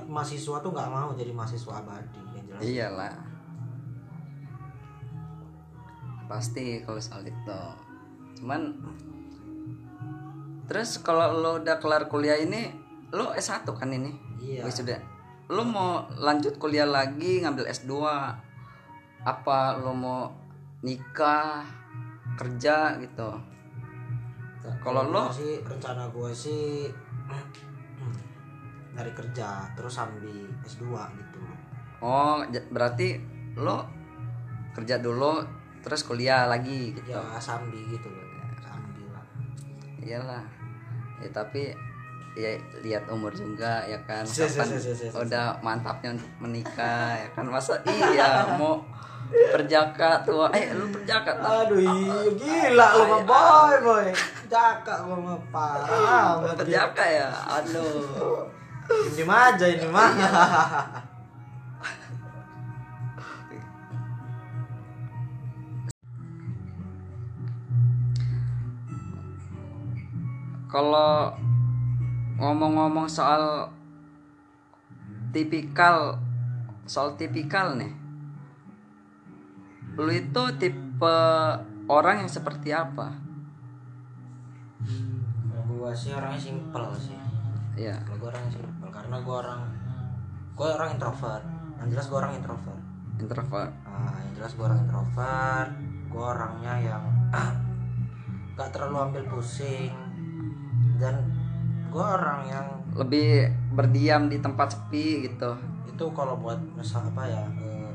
mahasiswa 0.03 0.57
tuh 0.59 0.71
nggak 0.71 0.89
mau 0.89 1.13
jadi 1.13 1.31
mahasiswa 1.31 1.73
abadi. 1.75 2.19
Yang 2.33 2.45
jelas. 2.49 2.61
iyalah 2.61 3.13
pasti 6.23 6.81
kalau 6.81 6.97
soal 6.97 7.21
itu 7.23 7.61
cuman 8.39 8.73
terus 10.65 10.97
kalau 10.97 11.29
lo 11.35 11.51
udah 11.61 11.77
kelar 11.77 12.07
kuliah 12.07 12.39
ini 12.39 12.71
lo 13.11 13.35
S1 13.35 13.67
kan 13.69 13.91
ini 13.91 14.09
Iya. 14.41 14.65
sudah 14.67 14.99
lo 15.47 15.63
mau 15.63 16.03
lanjut 16.09 16.57
kuliah 16.57 16.87
lagi 16.87 17.43
ngambil 17.43 17.67
S2 17.69 17.91
apa 19.21 19.59
lo 19.77 19.93
mau 19.93 20.31
nikah 20.81 21.63
kerja 22.35 22.97
gitu 22.99 23.29
Kalau 24.79 25.03
lo? 25.03 25.27
Sih 25.27 25.59
rencana 25.59 26.07
gua 26.07 26.31
sih 26.31 26.87
dari 28.93 29.11
kerja 29.11 29.47
terus 29.73 29.89
sambil 29.91 30.29
S2 30.61 30.85
gitu. 31.15 31.39
oh 31.99 32.39
berarti 32.69 33.17
lo 33.55 33.85
kerja 34.71 34.97
dulu 34.97 35.41
terus 35.79 36.01
kuliah 36.01 36.45
lagi 36.45 36.91
gitu 36.91 37.11
Ya 37.11 37.21
sambil 37.37 37.77
gitu 37.83 38.07
loh. 38.07 38.23
Sambil 38.59 39.05
lah. 39.09 39.25
iyalah 39.99 40.43
ya 41.17 41.29
tapi 41.29 41.69
ya 42.33 42.49
lihat 42.79 43.05
umur 43.07 43.29
juga 43.29 43.81
ya 43.83 43.97
kan 44.01 44.21
se- 44.23 44.43
kapan 44.43 44.65
se- 44.67 44.81
se- 44.81 44.95
se- 44.95 45.07
se. 45.07 45.15
udah 45.15 45.53
mantapnya 45.59 46.09
untuk 46.11 46.31
menikah 46.39 47.13
ya 47.15 47.29
kan 47.29 47.45
masa 47.45 47.77
iya 47.85 48.57
mau 48.57 48.81
perjaka 49.29 50.19
tua 50.21 50.49
eh 50.51 50.73
lu 50.73 50.89
perjaka 50.89 51.31
tak 51.31 51.49
Aduh 51.63 51.77
iya 51.77 52.17
gila 52.33 52.87
lu 52.91 53.03
mah 53.07 53.21
boy 53.23 53.75
boy. 53.81 54.07
Jaka 54.45 54.93
gua 55.03 55.17
mah 55.19 55.39
parah 55.47 56.41
perjaka 56.53 57.03
ya 57.03 57.29
aduh 57.51 58.45
Ini 58.89 59.23
mah 59.23 59.53
aja 59.53 59.65
ini 59.69 59.87
mah. 59.87 60.11
kalau 70.73 71.29
ngomong-ngomong 72.41 73.05
soal 73.05 73.69
tipikal 75.29 76.17
soal 76.89 77.13
tipikal 77.13 77.77
nih 77.77 77.93
lu 80.01 80.09
itu 80.09 80.43
tipe 80.57 81.17
orang 81.85 82.25
yang 82.25 82.31
seperti 82.33 82.73
apa 82.73 83.13
gua 85.83 85.91
sih 85.91 86.15
orangnya 86.15 86.39
simpel 86.39 86.95
sih. 86.95 87.22
Ya 87.73 87.95
Kalau 88.05 88.17
gua 88.21 88.29
orangnya 88.29 88.51
simpel 88.53 88.89
karena 88.93 89.15
gua 89.21 89.35
orang 89.41 89.61
gua 90.53 90.67
orang 90.77 90.89
introvert. 90.97 91.43
Yang 91.81 91.87
jelas 91.97 92.05
gua 92.07 92.17
orang 92.23 92.33
introvert. 92.37 92.81
introvert. 93.13 93.71
Ah, 93.87 94.17
yang 94.25 94.33
jelas 94.35 94.51
gue 94.57 94.65
orang 94.65 94.79
introvert. 94.83 95.69
Gue 96.09 96.23
orangnya 96.23 96.73
yang 96.81 97.03
gak 98.57 98.69
terlalu 98.73 98.97
ambil 99.09 99.23
pusing. 99.31 99.93
Dan 100.97 101.15
gue 101.93 102.03
orang 102.03 102.39
yang 102.49 102.67
lebih 102.97 103.49
berdiam 103.73 104.27
di 104.29 104.41
tempat 104.41 104.75
sepi 104.75 105.29
gitu. 105.29 105.55
Itu 105.89 106.09
kalau 106.13 106.37
buat 106.41 106.57
masalah 106.73 107.13
apa 107.13 107.23
ya 107.29 107.43
eh, 107.61 107.93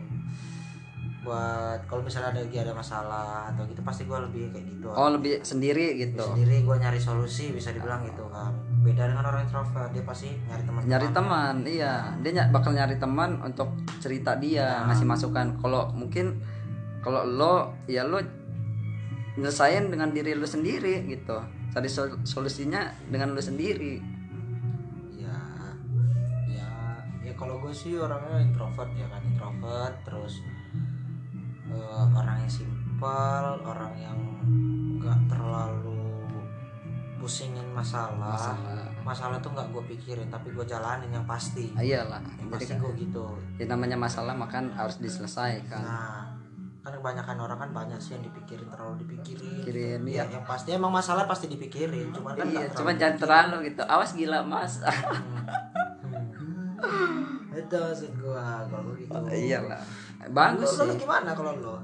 buat 1.27 1.83
kalau 1.91 2.07
misalnya 2.07 2.31
ada 2.35 2.41
lagi 2.47 2.59
ada 2.63 2.73
masalah 2.75 3.51
atau 3.51 3.67
gitu 3.67 3.83
pasti 3.83 4.07
gue 4.07 4.19
lebih 4.31 4.55
kayak 4.55 4.67
gitu. 4.71 4.87
Oh 4.95 5.11
lebih 5.11 5.43
sendiri 5.43 5.99
gitu. 5.99 6.23
Sendiri 6.23 6.63
gue 6.63 6.77
nyari 6.79 6.99
solusi 7.03 7.51
bisa 7.51 7.75
dibilang 7.75 8.07
gitu 8.07 8.23
kan 8.31 8.68
beda 8.79 9.11
dengan 9.11 9.27
orang 9.27 9.43
introvert 9.43 9.91
dia 9.91 10.05
pasti 10.07 10.31
nyari 10.47 10.63
teman 10.63 10.81
nyari 10.87 11.09
teman 11.11 11.55
iya. 11.67 11.95
Dia 12.23 12.31
ny- 12.31 12.51
bakal 12.55 12.71
nyari 12.79 12.97
teman 12.97 13.43
untuk 13.43 13.75
cerita 13.99 14.39
dia 14.39 14.87
ngasih 14.87 15.07
masukan. 15.07 15.59
Kalau 15.59 15.91
mungkin 15.91 16.39
kalau 17.03 17.27
lo 17.27 17.55
ya 17.91 18.07
lo 18.07 18.23
nyelesain 19.39 19.91
dengan 19.91 20.15
diri 20.15 20.35
lo 20.39 20.47
sendiri 20.47 21.07
gitu. 21.11 21.39
Cari 21.75 21.89
sol- 21.91 22.23
solusinya 22.23 22.87
dengan 23.11 23.35
lo 23.35 23.43
sendiri. 23.43 23.99
Ya 25.19 25.39
ya 26.47 26.71
ya 27.27 27.33
kalau 27.35 27.59
gue 27.59 27.75
sih 27.75 27.99
orangnya 27.99 28.39
introvert 28.43 28.91
ya 28.95 29.07
kan 29.11 29.23
introvert. 29.27 29.95
Terus 30.07 30.39
eh, 31.67 32.05
orang 32.15 32.47
yang 32.47 32.53
simpel 32.53 33.45
orang 33.67 33.95
yang 33.99 34.19
nggak 34.99 35.19
terlalu 35.31 35.98
pusingin 37.19 37.67
masalah 37.75 38.33
Masalah. 38.35 38.87
masalah, 39.05 39.37
tuh 39.39 39.51
nggak 39.53 39.69
gue 39.75 39.83
pikirin 39.91 40.31
tapi 40.31 40.55
gue 40.55 40.63
jalanin 40.63 41.11
yang 41.11 41.27
pasti. 41.27 41.75
Ah, 41.75 41.83
iyalah. 41.83 42.23
Yang 42.39 42.49
pasti 42.55 42.65
kan 42.71 42.79
gue 42.81 42.93
gitu. 43.03 43.25
ya 43.59 43.65
namanya 43.67 43.99
masalah 43.99 44.33
makan 44.33 44.71
harus 44.73 44.97
diselesaikan. 44.99 45.83
Nah 45.83 46.25
kan 46.79 46.95
kebanyakan 46.95 47.37
orang 47.45 47.59
kan 47.61 47.71
banyak 47.75 48.01
sih 48.01 48.17
yang 48.17 48.25
dipikirin 48.25 48.65
terlalu 48.73 49.05
dipikirin 49.05 49.61
Pikirin, 49.61 50.01
ya, 50.09 50.25
yang 50.25 50.41
pasti 50.47 50.73
emang 50.73 50.89
masalah 50.89 51.29
pasti 51.29 51.45
dipikirin 51.45 52.09
cuman 52.17 52.33
kan 52.33 52.49
iya 52.49 52.65
nggak 52.65 52.81
cuma 52.81 52.91
terlalu 52.97 53.01
jangan 53.03 53.17
terlalu 53.21 53.57
gitu. 53.69 53.83
Awas 53.85 54.11
gila 54.17 54.39
mas. 54.47 54.73
Hmm. 56.79 57.51
itu 57.53 57.75
maksud 57.75 58.13
gua 58.23 58.63
kalau 58.71 58.95
gitu. 58.95 59.11
Iyalah. 59.29 59.81
Lo- 59.83 60.33
bagus 60.33 60.71
lo, 60.79 60.87
lo 60.89 60.95
gimana 60.95 61.31
kalau 61.35 61.53
lo 61.59 61.77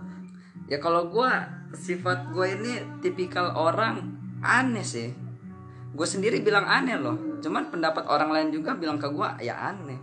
ya 0.64 0.78
kalau 0.80 1.10
gua 1.10 1.44
sifat 1.74 2.30
gue 2.30 2.46
ini 2.56 2.72
tipikal 3.02 3.50
orang 3.52 3.98
aneh 4.40 4.86
sih 4.86 5.10
gue 5.94 6.06
sendiri 6.06 6.42
bilang 6.42 6.66
aneh 6.66 6.98
loh. 6.98 7.14
Cuman 7.38 7.70
pendapat 7.70 8.04
orang 8.10 8.34
lain 8.34 8.48
juga 8.50 8.74
bilang 8.74 8.98
ke 8.98 9.06
gua 9.14 9.38
ya 9.38 9.54
aneh. 9.54 9.98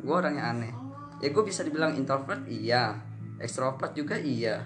Gue 0.00 0.14
orangnya 0.14 0.54
aneh. 0.54 0.72
Ya 1.18 1.34
gue 1.34 1.42
bisa 1.42 1.66
dibilang 1.66 1.92
introvert 1.98 2.46
iya. 2.46 2.94
Extrovert 3.42 3.92
juga 3.98 4.14
iya. 4.14 4.62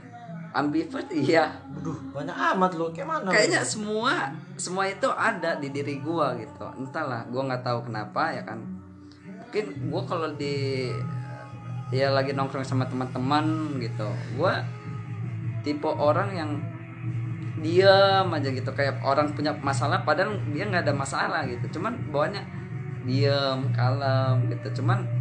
Ambivert 0.53 1.09
iya. 1.13 1.57
Waduh, 1.73 2.13
banyak 2.13 2.37
amat 2.37 2.73
lo. 2.77 2.93
Kayak 2.93 3.09
mana? 3.09 3.25
lo? 3.29 3.33
kayaknya 3.33 3.61
semua 3.65 4.33
semua 4.61 4.85
itu 4.89 5.09
ada 5.09 5.57
di 5.57 5.73
diri 5.73 6.01
gua 6.05 6.37
gitu. 6.37 6.65
Entahlah 6.77 7.25
gua 7.33 7.49
nggak 7.49 7.65
tahu 7.65 7.89
kenapa 7.89 8.33
ya 8.37 8.43
kan. 8.45 8.61
Mungkin 9.49 9.65
gua 9.89 10.03
kalau 10.05 10.29
di 10.37 10.89
ya 11.89 12.13
lagi 12.13 12.37
nongkrong 12.37 12.69
sama 12.69 12.85
teman-teman 12.85 13.81
gitu 13.81 14.05
gua 14.37 14.61
tipe 15.65 15.89
orang 15.89 16.37
yang 16.37 16.51
diam 17.61 18.27
aja 18.33 18.49
gitu. 18.51 18.71
Kayak 18.75 19.03
orang 19.03 19.35
punya 19.35 19.55
masalah 19.59 20.03
padahal 20.07 20.39
dia 20.51 20.65
nggak 20.67 20.85
ada 20.89 20.95
masalah 20.95 21.43
gitu. 21.47 21.79
Cuman 21.79 21.97
bawahnya 22.11 22.43
diam 23.05 23.71
kalem 23.75 24.51
gitu. 24.53 24.83
Cuman 24.83 25.19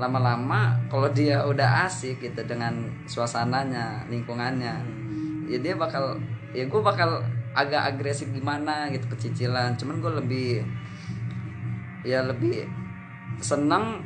lama-lama 0.00 0.80
kalau 0.88 1.08
dia 1.12 1.44
udah 1.44 1.84
asik 1.86 2.24
gitu 2.24 2.40
dengan 2.48 2.88
suasananya 3.04 4.08
lingkungannya 4.08 4.80
ya 5.46 5.58
dia 5.60 5.76
bakal 5.76 6.16
ya 6.56 6.64
gue 6.64 6.80
bakal 6.80 7.20
agak 7.52 7.92
agresif 7.92 8.32
gimana 8.32 8.88
gitu 8.88 9.04
kecicilan 9.12 9.76
cuman 9.76 10.00
gue 10.00 10.12
lebih 10.24 10.48
ya 12.08 12.24
lebih 12.24 12.64
seneng 13.38 14.00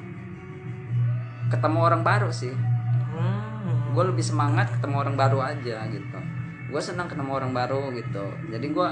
ketemu 1.47 1.79
orang 1.79 2.03
baru 2.03 2.29
sih. 2.35 2.51
Hmm. 2.51 3.95
gue 3.97 4.05
lebih 4.13 4.21
semangat 4.21 4.69
ketemu 4.77 5.01
orang 5.01 5.17
baru 5.17 5.39
aja 5.41 5.89
gitu 5.89 6.19
gue 6.67 6.81
senang 6.83 7.07
ketemu 7.07 7.31
orang 7.37 7.53
baru 7.55 7.91
gitu. 7.95 8.27
Jadi 8.51 8.67
gue 8.71 8.89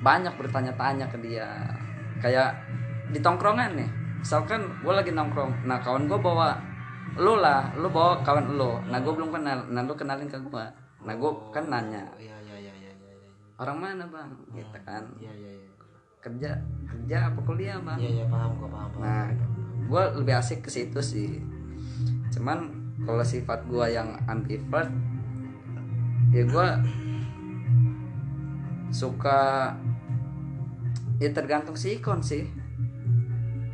banyak 0.00 0.34
bertanya-tanya 0.38 1.06
ke 1.10 1.18
dia. 1.20 1.48
Kayak 2.18 2.58
di 3.08 3.20
tongkrongan 3.24 3.72
nih 3.78 3.90
misalkan 4.18 4.66
gue 4.82 4.90
lagi 4.92 5.14
nongkrong 5.14 5.64
nah 5.64 5.78
kawan 5.78 6.10
gue 6.10 6.18
bawa 6.18 6.58
lu 7.16 7.38
lah 7.38 7.70
lu 7.78 7.88
bawa 7.88 8.20
kawan 8.26 8.58
lu. 8.58 8.82
Nah 8.90 8.98
gue 9.00 9.12
belum 9.14 9.30
kenal 9.30 9.64
nah 9.70 9.82
lu 9.86 9.94
kenalin 9.94 10.28
ke 10.28 10.36
gue 10.36 10.64
nah 10.98 11.14
gue 11.14 11.30
kan 11.54 11.64
nanya 11.70 12.02
Oh, 12.10 12.18
iya 12.18 12.34
iya 12.42 12.58
iya 12.58 12.92
orang 13.58 13.78
mana 13.78 14.04
bang? 14.06 14.30
Gitu 14.54 14.78
kan. 14.86 15.02
iya 15.18 15.32
iya 15.34 15.52
iya. 15.62 15.70
Kerja 16.22 16.50
kerja 16.86 17.16
apa 17.30 17.40
kuliah 17.42 17.78
bang? 17.82 17.98
Iya 17.98 18.10
iya 18.22 18.24
paham 18.26 18.50
kok 18.58 18.70
paham 18.70 18.88
paham. 18.94 19.02
Nah 19.02 19.24
gue 19.88 20.02
lebih 20.22 20.34
asik 20.38 20.66
ke 20.66 20.70
situ 20.70 21.00
sih. 21.02 21.42
Cuman 22.34 22.70
kalau 23.02 23.22
sifat 23.22 23.66
gue 23.66 23.86
yang 23.90 24.14
ambivert 24.26 24.90
ya 26.28 26.42
gue 26.44 26.68
suka 28.92 29.72
ya 31.18 31.28
tergantung 31.32 31.76
sikon 31.76 32.20
sih. 32.20 32.48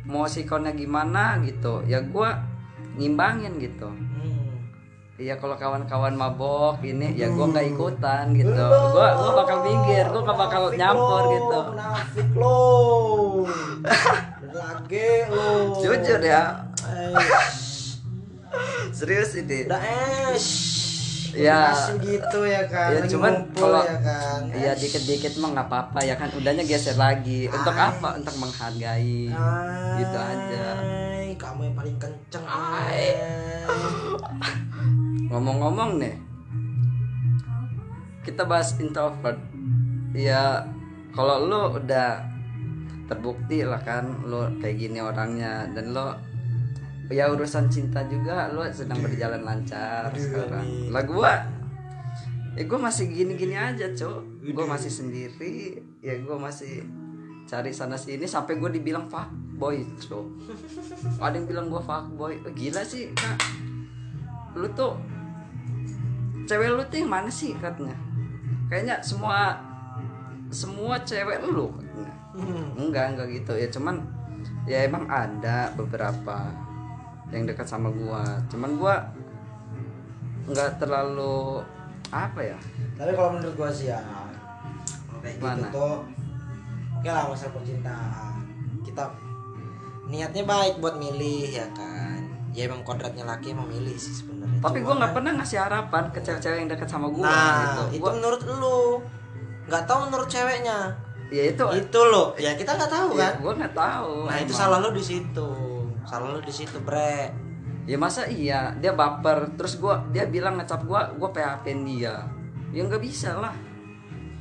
Mau 0.05 0.29
sikonnya 0.29 0.71
gimana 0.71 1.41
gitu 1.41 1.81
ya 1.89 2.01
gue 2.01 2.29
ngimbangin 2.95 3.57
gitu. 3.59 3.89
Hmm. 3.89 4.69
Iya 5.15 5.39
kalau 5.39 5.55
kawan-kawan 5.55 6.15
mabok 6.15 6.83
ini 6.83 7.15
ya 7.15 7.31
gue 7.31 7.45
nggak 7.45 7.67
ikutan 7.75 8.35
gitu. 8.35 8.65
Gue 8.93 9.07
gue 9.07 9.31
bakal 9.33 9.57
minggir 9.63 10.05
gue 10.11 10.21
gak 10.23 10.39
bakal 10.39 10.63
nyampur 10.75 11.23
lo, 11.23 11.31
gitu. 11.33 11.59
munafik 11.71 12.29
lo. 12.35 12.59
Lagi 14.59 15.11
lo. 15.31 15.47
Jujur 15.79 16.21
ya. 16.21 16.43
Eish. 16.85 17.99
serius 18.95 19.35
ini. 19.35 19.67
Udah 19.67 19.81
es 20.31 20.74
Ya. 21.35 21.75
Gitu 21.99 22.39
ya 22.47 22.63
kan 22.71 22.95
Ya, 22.95 23.01
cuman 23.03 23.33
kalau- 23.51 23.83
ya 23.83 23.99
kan. 23.99 24.39
Iya 24.55 24.71
dikit-dikit 24.73 25.35
mah 25.43 25.49
nggak 25.51 25.67
apa-apa 25.67 25.99
ya 26.01 26.15
kan 26.15 26.31
udahnya 26.31 26.63
geser 26.63 26.95
lagi. 26.95 27.51
Untuk 27.51 27.75
apa? 27.75 28.15
Untuk 28.15 28.35
menghargai. 28.39 29.27
Gitu 29.99 30.17
aja. 30.17 30.65
Ay, 30.79 31.35
kamu 31.35 31.71
yang 31.71 31.75
paling 31.75 31.97
kenceng 31.99 32.45
ay. 32.47 33.19
ngomong-ngomong 35.29 35.99
nih 35.99 36.15
kita 38.23 38.47
bahas 38.47 38.73
introvert. 38.79 39.37
Ya 40.15 40.63
kalau 41.11 41.45
lu 41.45 41.61
udah 41.77 42.23
terbukti 43.05 43.61
lah 43.61 43.77
kan 43.85 44.25
lu 44.25 44.47
kayak 44.57 44.81
gini 44.81 44.97
orangnya 44.97 45.69
dan 45.77 45.93
lo 45.93 46.15
ya 47.09 47.29
urusan 47.29 47.69
cinta 47.69 48.05
juga. 48.09 48.49
Lu 48.49 48.65
sedang 48.69 49.01
berjalan 49.01 49.41
lancar 49.45 50.09
sekarang. 50.15 50.89
lah 50.89 51.03
gua 51.05 51.33
ya 52.55 52.63
gue 52.63 52.79
masih 52.79 53.11
gini-gini 53.11 53.55
aja 53.55 53.91
cok. 53.91 54.47
Gue 54.47 54.65
masih 54.65 54.91
sendiri. 54.91 55.83
Ya 55.99 56.15
gue 56.15 56.37
masih 56.39 56.87
cari 57.45 57.69
sana 57.75 57.99
sini 57.99 58.25
sampai 58.25 58.57
gue 58.57 58.79
dibilang 58.79 59.05
fuckboy 59.11 59.83
cok. 59.99 60.25
Ada 61.19 61.35
yang 61.35 61.47
bilang 61.51 61.67
gue 61.67 61.81
fuckboy. 61.83 62.39
Eh, 62.47 62.53
gila 62.55 62.81
sih 62.81 63.11
kak. 63.11 63.37
Lu 64.55 64.71
tuh 64.71 64.95
cewek 66.47 66.71
lu 66.71 66.83
tuh 66.87 66.97
yang 67.03 67.11
mana 67.11 67.27
sih 67.27 67.51
katanya? 67.59 67.97
Kayaknya 68.71 68.95
semua 69.03 69.59
semua 70.47 70.95
cewek 71.03 71.43
lu 71.43 71.67
katanya. 71.75 72.15
Enggak 72.79 73.05
enggak 73.13 73.27
gitu. 73.35 73.53
Ya 73.59 73.67
cuman 73.67 73.99
ya 74.63 74.87
emang 74.87 75.05
ada 75.11 75.75
beberapa 75.75 76.49
yang 77.29 77.43
dekat 77.43 77.65
sama 77.65 77.89
gua. 77.89 78.21
Cuman 78.47 78.75
gua 78.75 78.95
nggak 80.45 80.77
terlalu 80.77 81.61
apa 82.07 82.39
ya? 82.43 82.57
Tapi 82.95 83.11
kalau 83.11 83.29
menurut 83.33 83.55
gua 83.55 83.69
sih 83.69 83.89
ya 83.89 83.99
kayak 85.17 85.35
gitu 85.35 85.45
Mana? 85.47 85.67
tuh 85.69 85.95
Oke 86.95 87.09
lah 87.11 87.25
masalah 87.27 87.53
percintaan. 87.53 88.33
Kita 88.81 89.03
niatnya 90.05 90.41
baik 90.43 90.79
buat 90.79 90.95
milih 90.95 91.49
ya 91.51 91.65
kan? 91.71 92.17
Ya 92.49 92.65
emang 92.65 92.81
kodratnya 92.81 93.21
laki 93.23 93.51
emang 93.51 93.67
milih 93.67 93.93
sih 93.93 94.15
sebenarnya. 94.15 94.57
Tapi 94.59 94.79
gua 94.79 94.95
nggak 94.95 95.11
kan- 95.11 95.15
pernah 95.15 95.31
ngasih 95.35 95.59
harapan 95.59 96.03
ke 96.09 96.19
cewek-cewek 96.19 96.57
yang 96.57 96.69
dekat 96.71 96.87
sama 96.87 97.07
gua 97.07 97.25
Nah 97.25 97.53
gitu. 97.59 97.81
itu 97.91 98.01
Gua- 98.01 98.13
menurut 98.15 98.41
lu. 98.43 98.81
Nggak 99.65 99.83
tahu 99.83 99.99
menurut 100.07 100.25
ceweknya. 100.27 100.79
Ya 101.27 101.43
itu. 101.47 101.65
Itu 101.75 101.99
loh. 102.05 102.27
Ya 102.37 102.53
kita 102.53 102.73
nggak 102.73 102.87
tahu 102.87 103.07
ya, 103.13 103.27
kan? 103.27 103.33
gua 103.39 103.53
nggak 103.55 103.73
tahu 103.75 104.13
Nah 104.23 104.37
itu 104.39 104.49
emang. 104.49 104.61
salah 104.61 104.77
lu 104.79 104.89
di 104.91 105.03
situ 105.03 105.49
Salah 106.05 106.37
lu 106.37 106.39
di 106.39 106.53
situ 106.53 106.77
bre. 106.81 107.33
Ya 107.89 107.97
masa 107.97 108.29
iya? 108.29 108.73
Dia 108.77 108.93
baper. 108.93 109.57
Terus 109.57 109.81
gua 109.81 110.05
dia 110.13 110.29
bilang 110.29 110.61
ngecap 110.61 110.85
gua 110.85 111.09
gua 111.17 111.33
php 111.33 111.65
dia. 111.85 112.25
Ya 112.69 112.81
nggak 112.85 113.01
bisa 113.01 113.37
lah. 113.37 113.53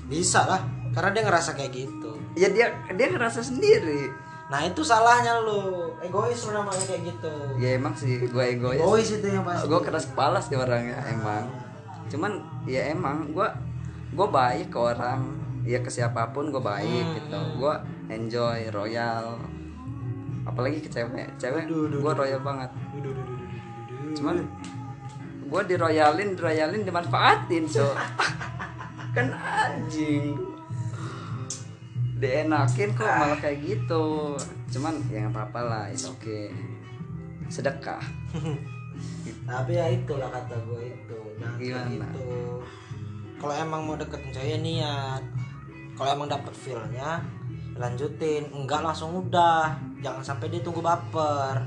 Bisa 0.04 0.44
lah 0.44 0.60
Karena 0.92 1.10
dia 1.10 1.22
ngerasa 1.26 1.56
kayak 1.56 1.72
gitu. 1.72 2.12
Ya 2.36 2.52
dia 2.52 2.70
dia 2.92 3.06
ngerasa 3.10 3.40
sendiri. 3.40 4.12
Nah 4.52 4.60
itu 4.62 4.84
salahnya 4.84 5.40
lu. 5.42 5.90
Egois 6.04 6.38
lu 6.46 6.52
namanya 6.52 6.84
kayak 6.84 7.02
gitu. 7.08 7.32
Ya 7.58 7.80
emang 7.80 7.96
sih 7.96 8.20
gua 8.28 8.44
egois. 8.46 8.78
Egois 8.78 9.08
itu 9.10 9.26
yang 9.26 9.42
pasti. 9.42 9.66
Gue 9.66 9.80
keras 9.82 10.06
kepala 10.12 10.38
sih 10.38 10.54
orangnya 10.54 11.00
emang. 11.10 11.48
Cuman 12.12 12.44
ya 12.68 12.92
emang 12.92 13.32
gue 13.32 13.48
gue 14.14 14.28
baik 14.28 14.70
ke 14.70 14.78
orang. 14.78 15.42
Ya 15.64 15.80
ke 15.80 15.88
siapa 15.88 16.28
pun 16.30 16.52
gue 16.52 16.60
baik 16.60 17.24
gitu. 17.24 17.40
gue 17.56 17.74
enjoy 18.12 18.68
royal 18.68 19.40
apalagi 20.44 20.78
ke 20.84 20.88
cewek. 20.92 21.28
Cewek 21.40 21.64
gue 21.68 22.12
royal 22.12 22.40
banget. 22.44 22.70
Cuman 24.14 24.36
gue 25.44 25.62
diroyalin 25.68 26.34
diroyalin 26.36 26.82
dimanfaatin 26.84 27.64
so 27.68 27.92
kan 29.16 29.28
anjing. 29.32 30.36
Dienakin 32.14 32.90
kok 32.96 33.04
malah 33.04 33.38
kayak 33.40 33.60
gitu. 33.60 34.38
Cuman 34.70 34.96
ya 35.12 35.26
nggak 35.26 35.34
apa-apa 35.34 35.60
lah 35.64 35.84
is 35.90 36.06
oke 36.08 36.48
sedekah. 37.48 38.00
Tapi 39.48 39.72
ya 39.76 39.86
itulah 39.90 40.30
kata 40.30 40.56
gue 40.64 40.82
itu. 40.94 41.20
Jangan 41.40 41.58
Gimana? 41.60 41.88
gitu. 41.90 42.30
Kalau 43.40 43.54
emang 43.60 43.80
mau 43.84 43.96
deketin 43.98 44.30
cewek 44.32 44.60
niat. 44.62 45.22
Kalau 45.94 46.10
emang 46.16 46.28
dapet 46.30 46.54
feelnya 46.56 47.20
lanjutin. 47.76 48.48
Enggak 48.54 48.80
langsung 48.82 49.12
udah 49.14 49.74
jangan 50.04 50.20
sampai 50.20 50.52
dia 50.52 50.60
tunggu 50.60 50.84
baper. 50.84 51.64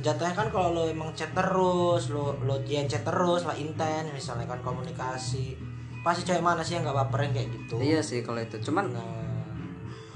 Jatuhnya 0.00 0.32
kan 0.32 0.48
kalau 0.48 0.72
lo 0.72 0.82
emang 0.88 1.12
chat 1.12 1.28
terus 1.36 2.08
lo 2.08 2.32
lo 2.40 2.56
dia 2.64 2.80
chat 2.88 3.04
terus 3.04 3.44
lah 3.44 3.52
intens 3.52 4.08
misalnya 4.08 4.48
kan 4.48 4.64
komunikasi. 4.64 5.52
Pasti 6.00 6.24
cewek 6.24 6.40
mana 6.40 6.64
sih 6.64 6.80
yang 6.80 6.88
nggak 6.88 6.96
baper 7.04 7.28
yang 7.28 7.32
kayak 7.36 7.48
gitu? 7.52 7.76
Iya 7.76 8.00
sih 8.00 8.24
kalau 8.24 8.40
itu. 8.40 8.56
Cuman 8.64 8.88
nah. 8.96 9.04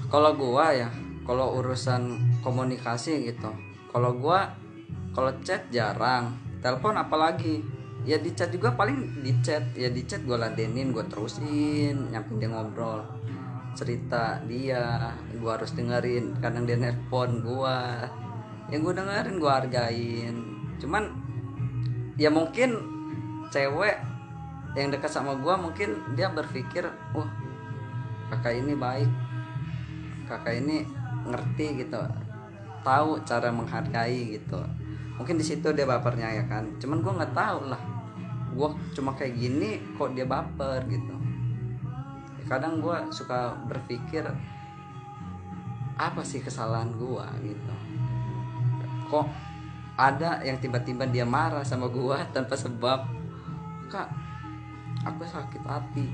kalau 0.09 0.33
gua 0.33 0.73
ya 0.73 0.89
kalau 1.29 1.61
urusan 1.61 2.19
komunikasi 2.41 3.23
gitu 3.29 3.53
kalau 3.93 4.17
gua 4.17 4.49
kalau 5.13 5.29
chat 5.45 5.69
jarang. 5.69 6.41
Telepon 6.63 6.95
apalagi? 6.95 7.61
Ya 8.03 8.19
di 8.19 8.35
chat 8.35 8.51
juga 8.51 8.75
paling 8.75 9.23
di 9.23 9.31
chat 9.39 9.63
ya 9.77 9.87
di 9.87 10.03
chat 10.03 10.23
gua 10.27 10.47
ladenin 10.47 10.91
gua 10.91 11.07
terusin 11.07 12.11
nyampe 12.11 12.35
dia 12.35 12.51
ngobrol 12.51 13.22
cerita 13.73 14.39
dia 14.45 15.13
gua 15.37 15.59
harus 15.59 15.73
dengerin. 15.73 16.37
Kadang 16.39 16.65
dia 16.65 16.77
nelpon 16.79 17.43
gua. 17.43 18.07
Yang 18.69 18.81
gua 18.89 18.93
dengerin 19.03 19.35
gua 19.37 19.51
hargain. 19.61 20.35
Cuman 20.79 21.03
ya 22.17 22.29
mungkin 22.29 22.77
cewek 23.49 23.97
yang 24.73 24.89
dekat 24.89 25.09
sama 25.13 25.37
gua 25.37 25.57
mungkin 25.57 26.01
dia 26.17 26.29
berpikir 26.33 26.89
wah 27.13 27.29
kakak 28.33 28.61
ini 28.61 28.73
baik. 28.73 29.11
Kakak 30.25 30.55
ini 30.57 30.87
ngerti 31.27 31.85
gitu. 31.85 32.01
Tahu 32.81 33.21
cara 33.27 33.49
menghargai 33.53 34.39
gitu. 34.39 34.59
Mungkin 35.13 35.37
di 35.37 35.45
situ 35.45 35.69
dia 35.73 35.85
bapernya 35.85 36.41
ya 36.41 36.43
kan. 36.49 36.73
Cuman 36.81 37.05
gue 37.05 37.13
nggak 37.15 37.35
tahu 37.37 37.69
lah 37.69 37.93
gue 38.53 38.69
cuma 38.93 39.11
kayak 39.17 39.33
gini 39.35 39.81
kok 39.97 40.13
dia 40.13 40.25
baper 40.29 40.85
gitu 40.87 41.13
kadang 42.53 42.79
gue 42.79 42.97
suka 43.09 43.57
berpikir 43.65 44.23
apa 45.97 46.21
sih 46.25 46.41
kesalahan 46.41 46.93
gue 46.93 47.25
gitu. 47.45 47.73
Kok 49.09 49.27
ada 49.93 50.41
yang 50.41 50.57
tiba-tiba 50.57 51.05
dia 51.05 51.25
marah 51.25 51.61
sama 51.65 51.89
gue 51.89 52.17
tanpa 52.35 52.57
sebab? 52.57 53.05
Kak 53.89 54.09
aku 55.05 55.21
sakit 55.25 55.63
hati. 55.65 56.05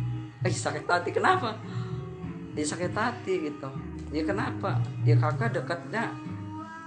Eh 0.44 0.52
sakit 0.52 0.88
hati 0.88 1.10
kenapa? 1.12 1.56
Ya 2.56 2.64
sakit 2.64 2.92
hati 2.92 3.52
gitu. 3.52 3.70
Ya 4.12 4.24
kenapa? 4.26 4.80
Ya 5.04 5.16
kakak 5.16 5.56
dekatnya 5.56 6.12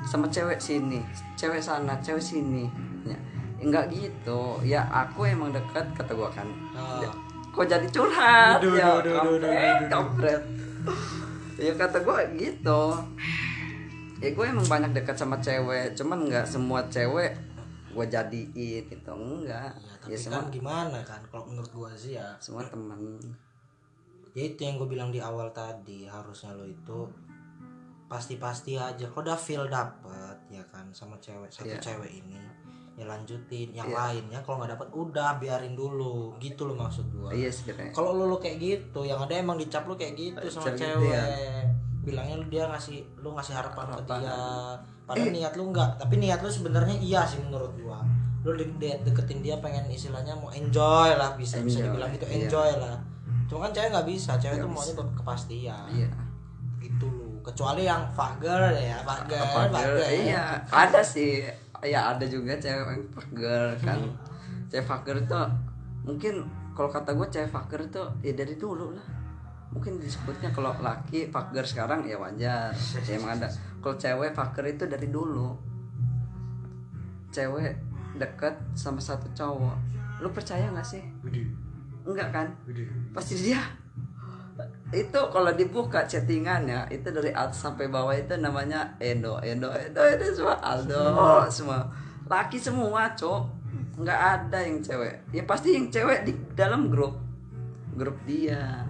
sama 0.02 0.26
cewek 0.26 0.58
sini 0.58 0.98
cewek 1.38 1.62
sana 1.62 1.96
cewek 2.02 2.22
sini. 2.22 2.66
Ya 3.06 3.18
enggak 3.62 3.90
gitu. 3.94 4.60
Ya 4.66 4.86
aku 4.90 5.26
emang 5.26 5.54
dekat 5.54 5.90
kata 5.94 6.12
gua 6.14 6.30
kan. 6.30 6.46
Ah. 6.74 7.31
Kok 7.62 7.70
jadi 7.70 7.86
curhat? 7.94 8.58
Duh, 8.58 8.74
ya 8.74 8.98
duh, 8.98 9.22
duh, 9.22 9.38
duh, 9.38 9.54
kampret 9.86 10.42
ya 11.62 11.70
kata 11.78 12.02
gua 12.02 12.26
gitu. 12.34 12.82
Ya 14.18 14.28
gue 14.34 14.46
emang 14.50 14.66
banyak 14.66 14.90
dekat 14.98 15.14
sama 15.14 15.38
cewek 15.38 15.94
cuman 15.94 16.26
nggak 16.26 16.42
semua 16.42 16.82
cewek 16.90 17.38
gue 17.94 18.06
jadiin 18.10 18.82
gitu 18.90 19.14
enggak. 19.14 19.70
Ya, 19.78 19.78
ya, 19.78 19.94
tapi 20.02 20.18
semua 20.18 20.42
kan 20.42 20.50
gimana 20.50 20.98
kan 21.06 21.22
kalau 21.30 21.46
menurut 21.46 21.70
gua 21.70 21.94
sih 21.94 22.18
ya. 22.18 22.34
Semua 22.42 22.66
teman 22.66 22.98
ya 24.34 24.42
itu 24.42 24.58
yang 24.58 24.82
gue 24.82 24.88
bilang 24.90 25.14
di 25.14 25.22
awal 25.22 25.54
tadi 25.54 26.10
harusnya 26.10 26.58
lo 26.58 26.66
itu 26.66 27.06
pasti-pasti 28.10 28.74
aja. 28.74 29.06
Kalau 29.06 29.22
udah 29.22 29.38
feel 29.38 29.70
dapet 29.70 30.34
ya 30.50 30.66
kan 30.66 30.90
sama 30.90 31.14
cewek 31.22 31.46
satu 31.46 31.70
Iya. 31.70 31.78
cewek 31.78 32.10
ini 32.10 32.42
ya 33.02 33.04
ya 33.04 33.10
lanjutin 33.10 33.68
yang 33.72 33.84
Iya. 33.84 33.98
lainnya 33.98 34.38
kalau 34.40 34.56
nggak 34.58 34.72
dapat 34.72 34.88
udah 34.88 35.30
biarin 35.36 35.74
dulu. 35.74 36.38
Gitu 36.38 36.62
loh 36.62 36.78
maksud 36.78 37.10
gua. 37.10 37.28
Iya 37.28 37.48
sebenarnya. 37.48 37.90
Kalau 37.90 38.14
lu, 38.14 38.24
lu 38.26 38.38
kayak 38.38 38.56
gitu 38.56 39.02
yang 39.02 39.18
ada 39.18 39.34
emang 39.34 39.56
dicap 39.56 39.82
lu 39.82 39.92
kayak 39.92 40.14
gitu 40.14 40.46
sama 40.46 40.70
gitu 40.70 40.86
cewek. 40.86 41.10
ya. 41.10 41.24
bilangnya 42.02 42.34
lu 42.34 42.46
dia 42.48 42.66
ngasih 42.66 42.98
lu 43.16 43.30
ngasih 43.30 43.54
harapan, 43.54 43.86
ke 43.86 43.94
Harapan. 44.02 44.18
dia. 44.20 44.34
Padahal 45.04 45.30
niat 45.30 45.52
lu 45.54 45.64
enggak 45.68 45.90
tapi 45.96 46.14
niat 46.16 46.38
lu 46.38 46.48
sebenarnya 46.48 46.96
iya 46.96 47.22
sih 47.22 47.38
menurut 47.38 47.70
gua. 47.76 48.02
Lu 48.42 48.50
de- 48.52 48.74
de- 48.76 48.98
deketin 49.02 49.38
dia 49.38 49.54
pengen 49.58 49.86
istilahnya 49.86 50.34
mau 50.34 50.50
enjoy 50.50 51.10
lah 51.12 51.34
bisa 51.34 51.58
bisa 51.58 51.78
Enjoy, 51.78 51.86
dibilang 51.88 52.10
gitu 52.10 52.26
iya. 52.26 52.34
enjoy 52.40 52.70
lah. 52.76 52.98
Cuma 53.46 53.66
kan 53.66 53.72
cewek 53.72 53.90
nggak 53.90 54.06
bisa 54.08 54.34
cewek 54.34 54.54
Nggak 54.56 54.64
tuh 54.64 54.70
maunya 54.72 54.94
bisa. 54.94 55.14
kepastian 55.14 55.86
iya. 55.90 56.10
Gitu 56.78 57.06
lu 57.06 57.38
kecuali 57.40 57.82
yang 57.82 58.02
fager 58.08 58.60
ya 58.72 58.98
fager 59.02 59.42
fager 59.70 59.94
iya. 60.10 60.58
Ada 60.64 60.98
sih 61.00 61.46
ya 61.82 62.14
ada 62.14 62.24
juga 62.24 62.54
cewek 62.56 62.86
yang 62.86 63.04
fager 63.10 63.74
kan. 63.82 63.98
Cewek 64.70 64.86
fager 64.86 65.16
itu 65.18 65.40
mungkin 66.02 66.34
kalau 66.72 66.88
kata 66.88 67.12
gue 67.12 67.26
cewek 67.28 67.50
fager 67.50 67.80
itu 67.84 68.02
ya 68.22 68.32
dari 68.32 68.54
dulu 68.56 68.94
lah. 68.94 69.06
Mungkin 69.72 69.98
disebutnya 69.98 70.52
kalau 70.52 70.70
laki 70.78 71.32
fager 71.32 71.64
sekarang 71.66 72.06
ya 72.06 72.16
wajar. 72.16 72.70
Ya 73.06 73.12
emang 73.18 73.36
ada. 73.40 73.50
Kalau 73.82 73.96
cewek 73.98 74.30
fager 74.32 74.64
itu 74.70 74.84
dari 74.86 75.08
dulu. 75.10 75.58
Cewek 77.32 77.74
deket 78.16 78.54
sama 78.78 79.00
satu 79.02 79.26
cowok. 79.34 79.76
Lu 80.22 80.30
percaya 80.30 80.70
nggak 80.70 80.86
sih? 80.86 81.02
Enggak 82.06 82.30
kan? 82.30 82.46
Pasti 83.10 83.34
dia 83.42 83.58
itu 84.92 85.20
kalau 85.32 85.48
dibuka 85.56 86.04
chattingannya 86.04 86.84
itu 86.92 87.08
dari 87.08 87.32
atas 87.32 87.64
sampai 87.64 87.88
bawah 87.88 88.12
itu 88.12 88.36
namanya 88.36 88.92
Endo. 89.00 89.40
Endo 89.40 89.72
Endo 89.72 90.04
itu 90.04 90.36
semua 90.36 90.60
Aldo 90.60 91.48
semua. 91.48 91.80
laki 92.28 92.60
semua 92.60 93.08
cok. 93.16 93.42
Nggak 93.96 94.20
ada 94.20 94.58
yang 94.60 94.84
cewek. 94.84 95.16
Ya 95.32 95.42
pasti 95.48 95.72
yang 95.72 95.88
cewek 95.88 96.28
di 96.28 96.32
dalam 96.52 96.92
grup. 96.92 97.16
Grup 97.96 98.20
dia. 98.28 98.84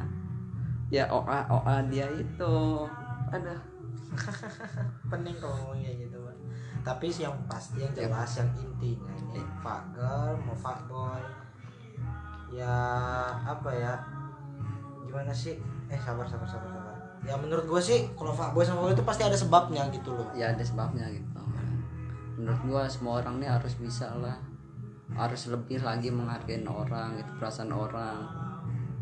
Ya 0.90 1.06
OA 1.06 1.46
OA 1.46 1.86
dia 1.86 2.10
itu. 2.18 2.56
Ada. 3.30 3.54
Pening 5.10 5.38
kalau 5.38 5.56
ngomongnya 5.56 5.88
gitu 5.96 6.20
Bang. 6.20 6.36
tapi 6.84 7.08
sih 7.08 7.24
yang 7.24 7.32
pasti 7.48 7.80
yang 7.80 7.94
jelas 7.96 8.28
yang 8.36 8.50
intinya 8.60 9.08
ini 9.16 9.40
fager 9.64 10.36
mau 10.44 10.52
fuckboy 10.52 11.22
ya 12.52 12.76
apa 13.40 13.70
ya? 13.72 13.96
Gimana 15.08 15.32
sih 15.32 15.56
eh 15.92 16.00
sabar 16.00 16.24
sabar 16.24 16.48
sabar 16.48 16.68
sabar. 16.72 16.94
Ya 17.22 17.36
menurut 17.36 17.68
gue 17.68 17.80
sih 17.84 18.08
kalau 18.16 18.32
fuckboy 18.32 18.64
sama 18.64 18.82
fuckboy 18.82 18.96
itu 18.96 19.04
pasti 19.04 19.22
ada 19.28 19.36
sebabnya 19.36 19.86
gitu 19.92 20.16
loh. 20.16 20.32
Ya 20.32 20.50
ada 20.50 20.64
sebabnya 20.64 21.06
gitu. 21.12 21.32
Menurut 22.42 22.62
gua 22.66 22.82
semua 22.90 23.22
orang 23.22 23.38
nih 23.38 23.46
harus 23.46 23.78
bisa 23.78 24.10
lah. 24.18 24.34
Harus 25.14 25.46
lebih 25.46 25.78
lagi 25.78 26.10
menghargai 26.10 26.58
orang 26.66 27.14
itu 27.14 27.30
perasaan 27.38 27.70
orang. 27.70 28.18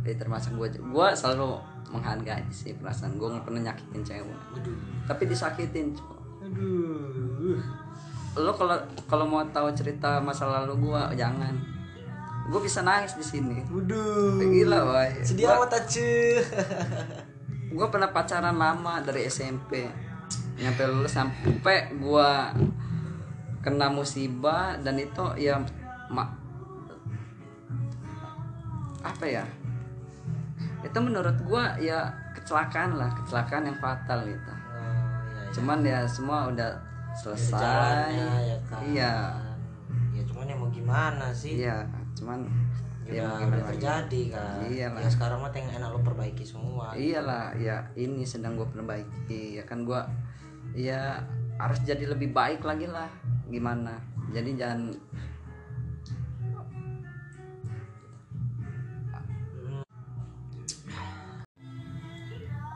Eh 0.05 0.13
termasuk 0.13 0.61
gua 0.61 0.69
gua 0.93 1.07
selalu 1.17 1.57
menghargai 1.89 2.45
sih 2.53 2.77
perasaan 2.77 3.17
gua 3.17 3.33
nggak 3.33 3.49
pernah 3.49 3.73
nyakitin 3.73 4.03
cewek. 4.05 4.39
Waduh. 4.53 4.77
Tapi 5.09 5.23
disakitin 5.25 5.97
Cok. 5.97 6.19
aduh. 6.45 7.57
Lo 8.37 8.53
kalau 8.53 8.77
kalau 9.09 9.25
mau 9.25 9.41
tahu 9.49 9.73
cerita 9.73 10.21
masa 10.21 10.45
lalu 10.45 10.91
gua 10.91 11.09
jangan 11.17 11.57
gua 12.49 12.61
bisa 12.65 12.81
nangis 12.81 13.13
di 13.19 13.25
sini. 13.27 13.61
Waduh. 13.69 14.41
Gila 14.41 14.79
boy 14.89 15.11
sedih 15.21 15.53
amat 15.53 15.85
aja 15.85 16.09
gue 17.71 17.87
pernah 17.87 18.11
pacaran 18.11 18.59
lama 18.59 18.99
dari 18.99 19.31
SMP 19.31 19.87
nyampe 20.59 20.83
lulus 20.91 21.15
sampai 21.15 21.95
gue 21.95 22.31
kena 23.63 23.87
musibah 23.87 24.75
dan 24.83 24.99
itu 24.99 25.23
ya 25.39 25.63
ma- 26.11 26.35
apa 29.01 29.25
ya? 29.25 29.45
Itu 30.83 30.99
menurut 31.01 31.37
gue 31.41 31.65
ya 31.87 32.11
kecelakaan 32.37 32.99
lah 32.99 33.09
kecelakaan 33.23 33.71
yang 33.71 33.79
fatal 33.79 34.27
gitu. 34.27 34.53
Oh, 34.53 34.57
iya, 34.77 35.41
iya. 35.47 35.51
cuman 35.55 35.79
ya 35.87 35.99
semua 36.05 36.51
udah 36.51 36.71
selesai 37.17 37.55
jalannya 37.55 38.29
ya 38.45 38.59
kan? 38.69 38.81
Iya. 38.85 39.15
Ya 40.13 40.23
cuman 40.27 40.45
ya 40.51 40.57
mau 40.59 40.69
gimana 40.69 41.27
sih? 41.33 41.63
Iya 41.65 41.87
cuman 42.21 42.45
ya, 43.09 43.27
ya 43.41 43.65
terjadi 43.73 44.23
kan? 44.37 44.57
Iya 44.69 44.87
lah. 44.93 45.01
ya 45.03 45.09
sekarang 45.09 45.39
mah 45.41 45.51
yang 45.57 45.73
enak 45.81 45.89
lo 45.97 46.01
perbaiki 46.05 46.45
semua. 46.45 46.93
Iyalah 46.93 47.57
ya 47.57 47.89
ini 47.97 48.23
sedang 48.29 48.61
gue 48.61 48.69
perbaiki 48.69 49.57
ya 49.59 49.65
kan 49.65 49.89
gue 49.89 50.01
ya 50.77 51.25
harus 51.57 51.81
jadi 51.83 52.13
lebih 52.13 52.31
baik 52.31 52.63
lagi 52.63 52.87
lah 52.87 53.09
gimana? 53.49 53.99
Jadi 54.31 54.51
jangan 54.55 54.95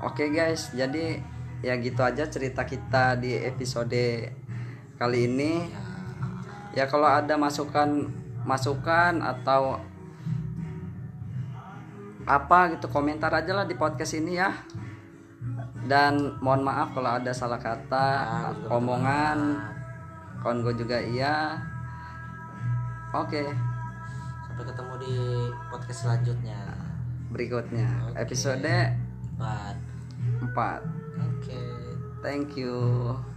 Oke 0.05 0.29
guys, 0.29 0.69
jadi 0.77 1.17
ya 1.65 1.81
gitu 1.81 2.05
aja 2.05 2.29
cerita 2.29 2.69
kita 2.69 3.17
di 3.17 3.41
episode 3.41 4.29
kali 5.01 5.25
ini. 5.25 5.65
Ya 6.77 6.85
kalau 6.85 7.09
ada 7.09 7.41
masukan 7.41 8.13
masukan 8.45 9.21
atau 9.21 9.81
apa 12.25 12.73
gitu 12.73 12.89
komentar 12.89 13.29
aja 13.33 13.53
lah 13.53 13.67
di 13.69 13.77
podcast 13.77 14.17
ini 14.17 14.41
ya. 14.41 14.53
Dan 15.85 16.41
mohon 16.41 16.65
maaf 16.65 16.97
kalau 16.97 17.21
ada 17.21 17.29
salah 17.37 17.61
kata, 17.61 18.09
betul, 18.57 18.81
omongan, 18.81 19.61
kawan 20.41 20.65
gue 20.65 20.75
juga 20.81 20.97
iya. 20.97 21.61
Oke, 23.13 23.45
sampai 24.55 24.71
ketemu 24.71 24.95
di 25.03 25.15
podcast 25.67 26.07
selanjutnya 26.07 26.63
berikutnya 27.35 27.91
Oke. 28.07 28.23
episode 28.23 28.63
Bye. 29.35 29.75
4. 30.47 30.55
oke 31.19 31.63
Thank 32.23 32.57
you. 32.57 33.34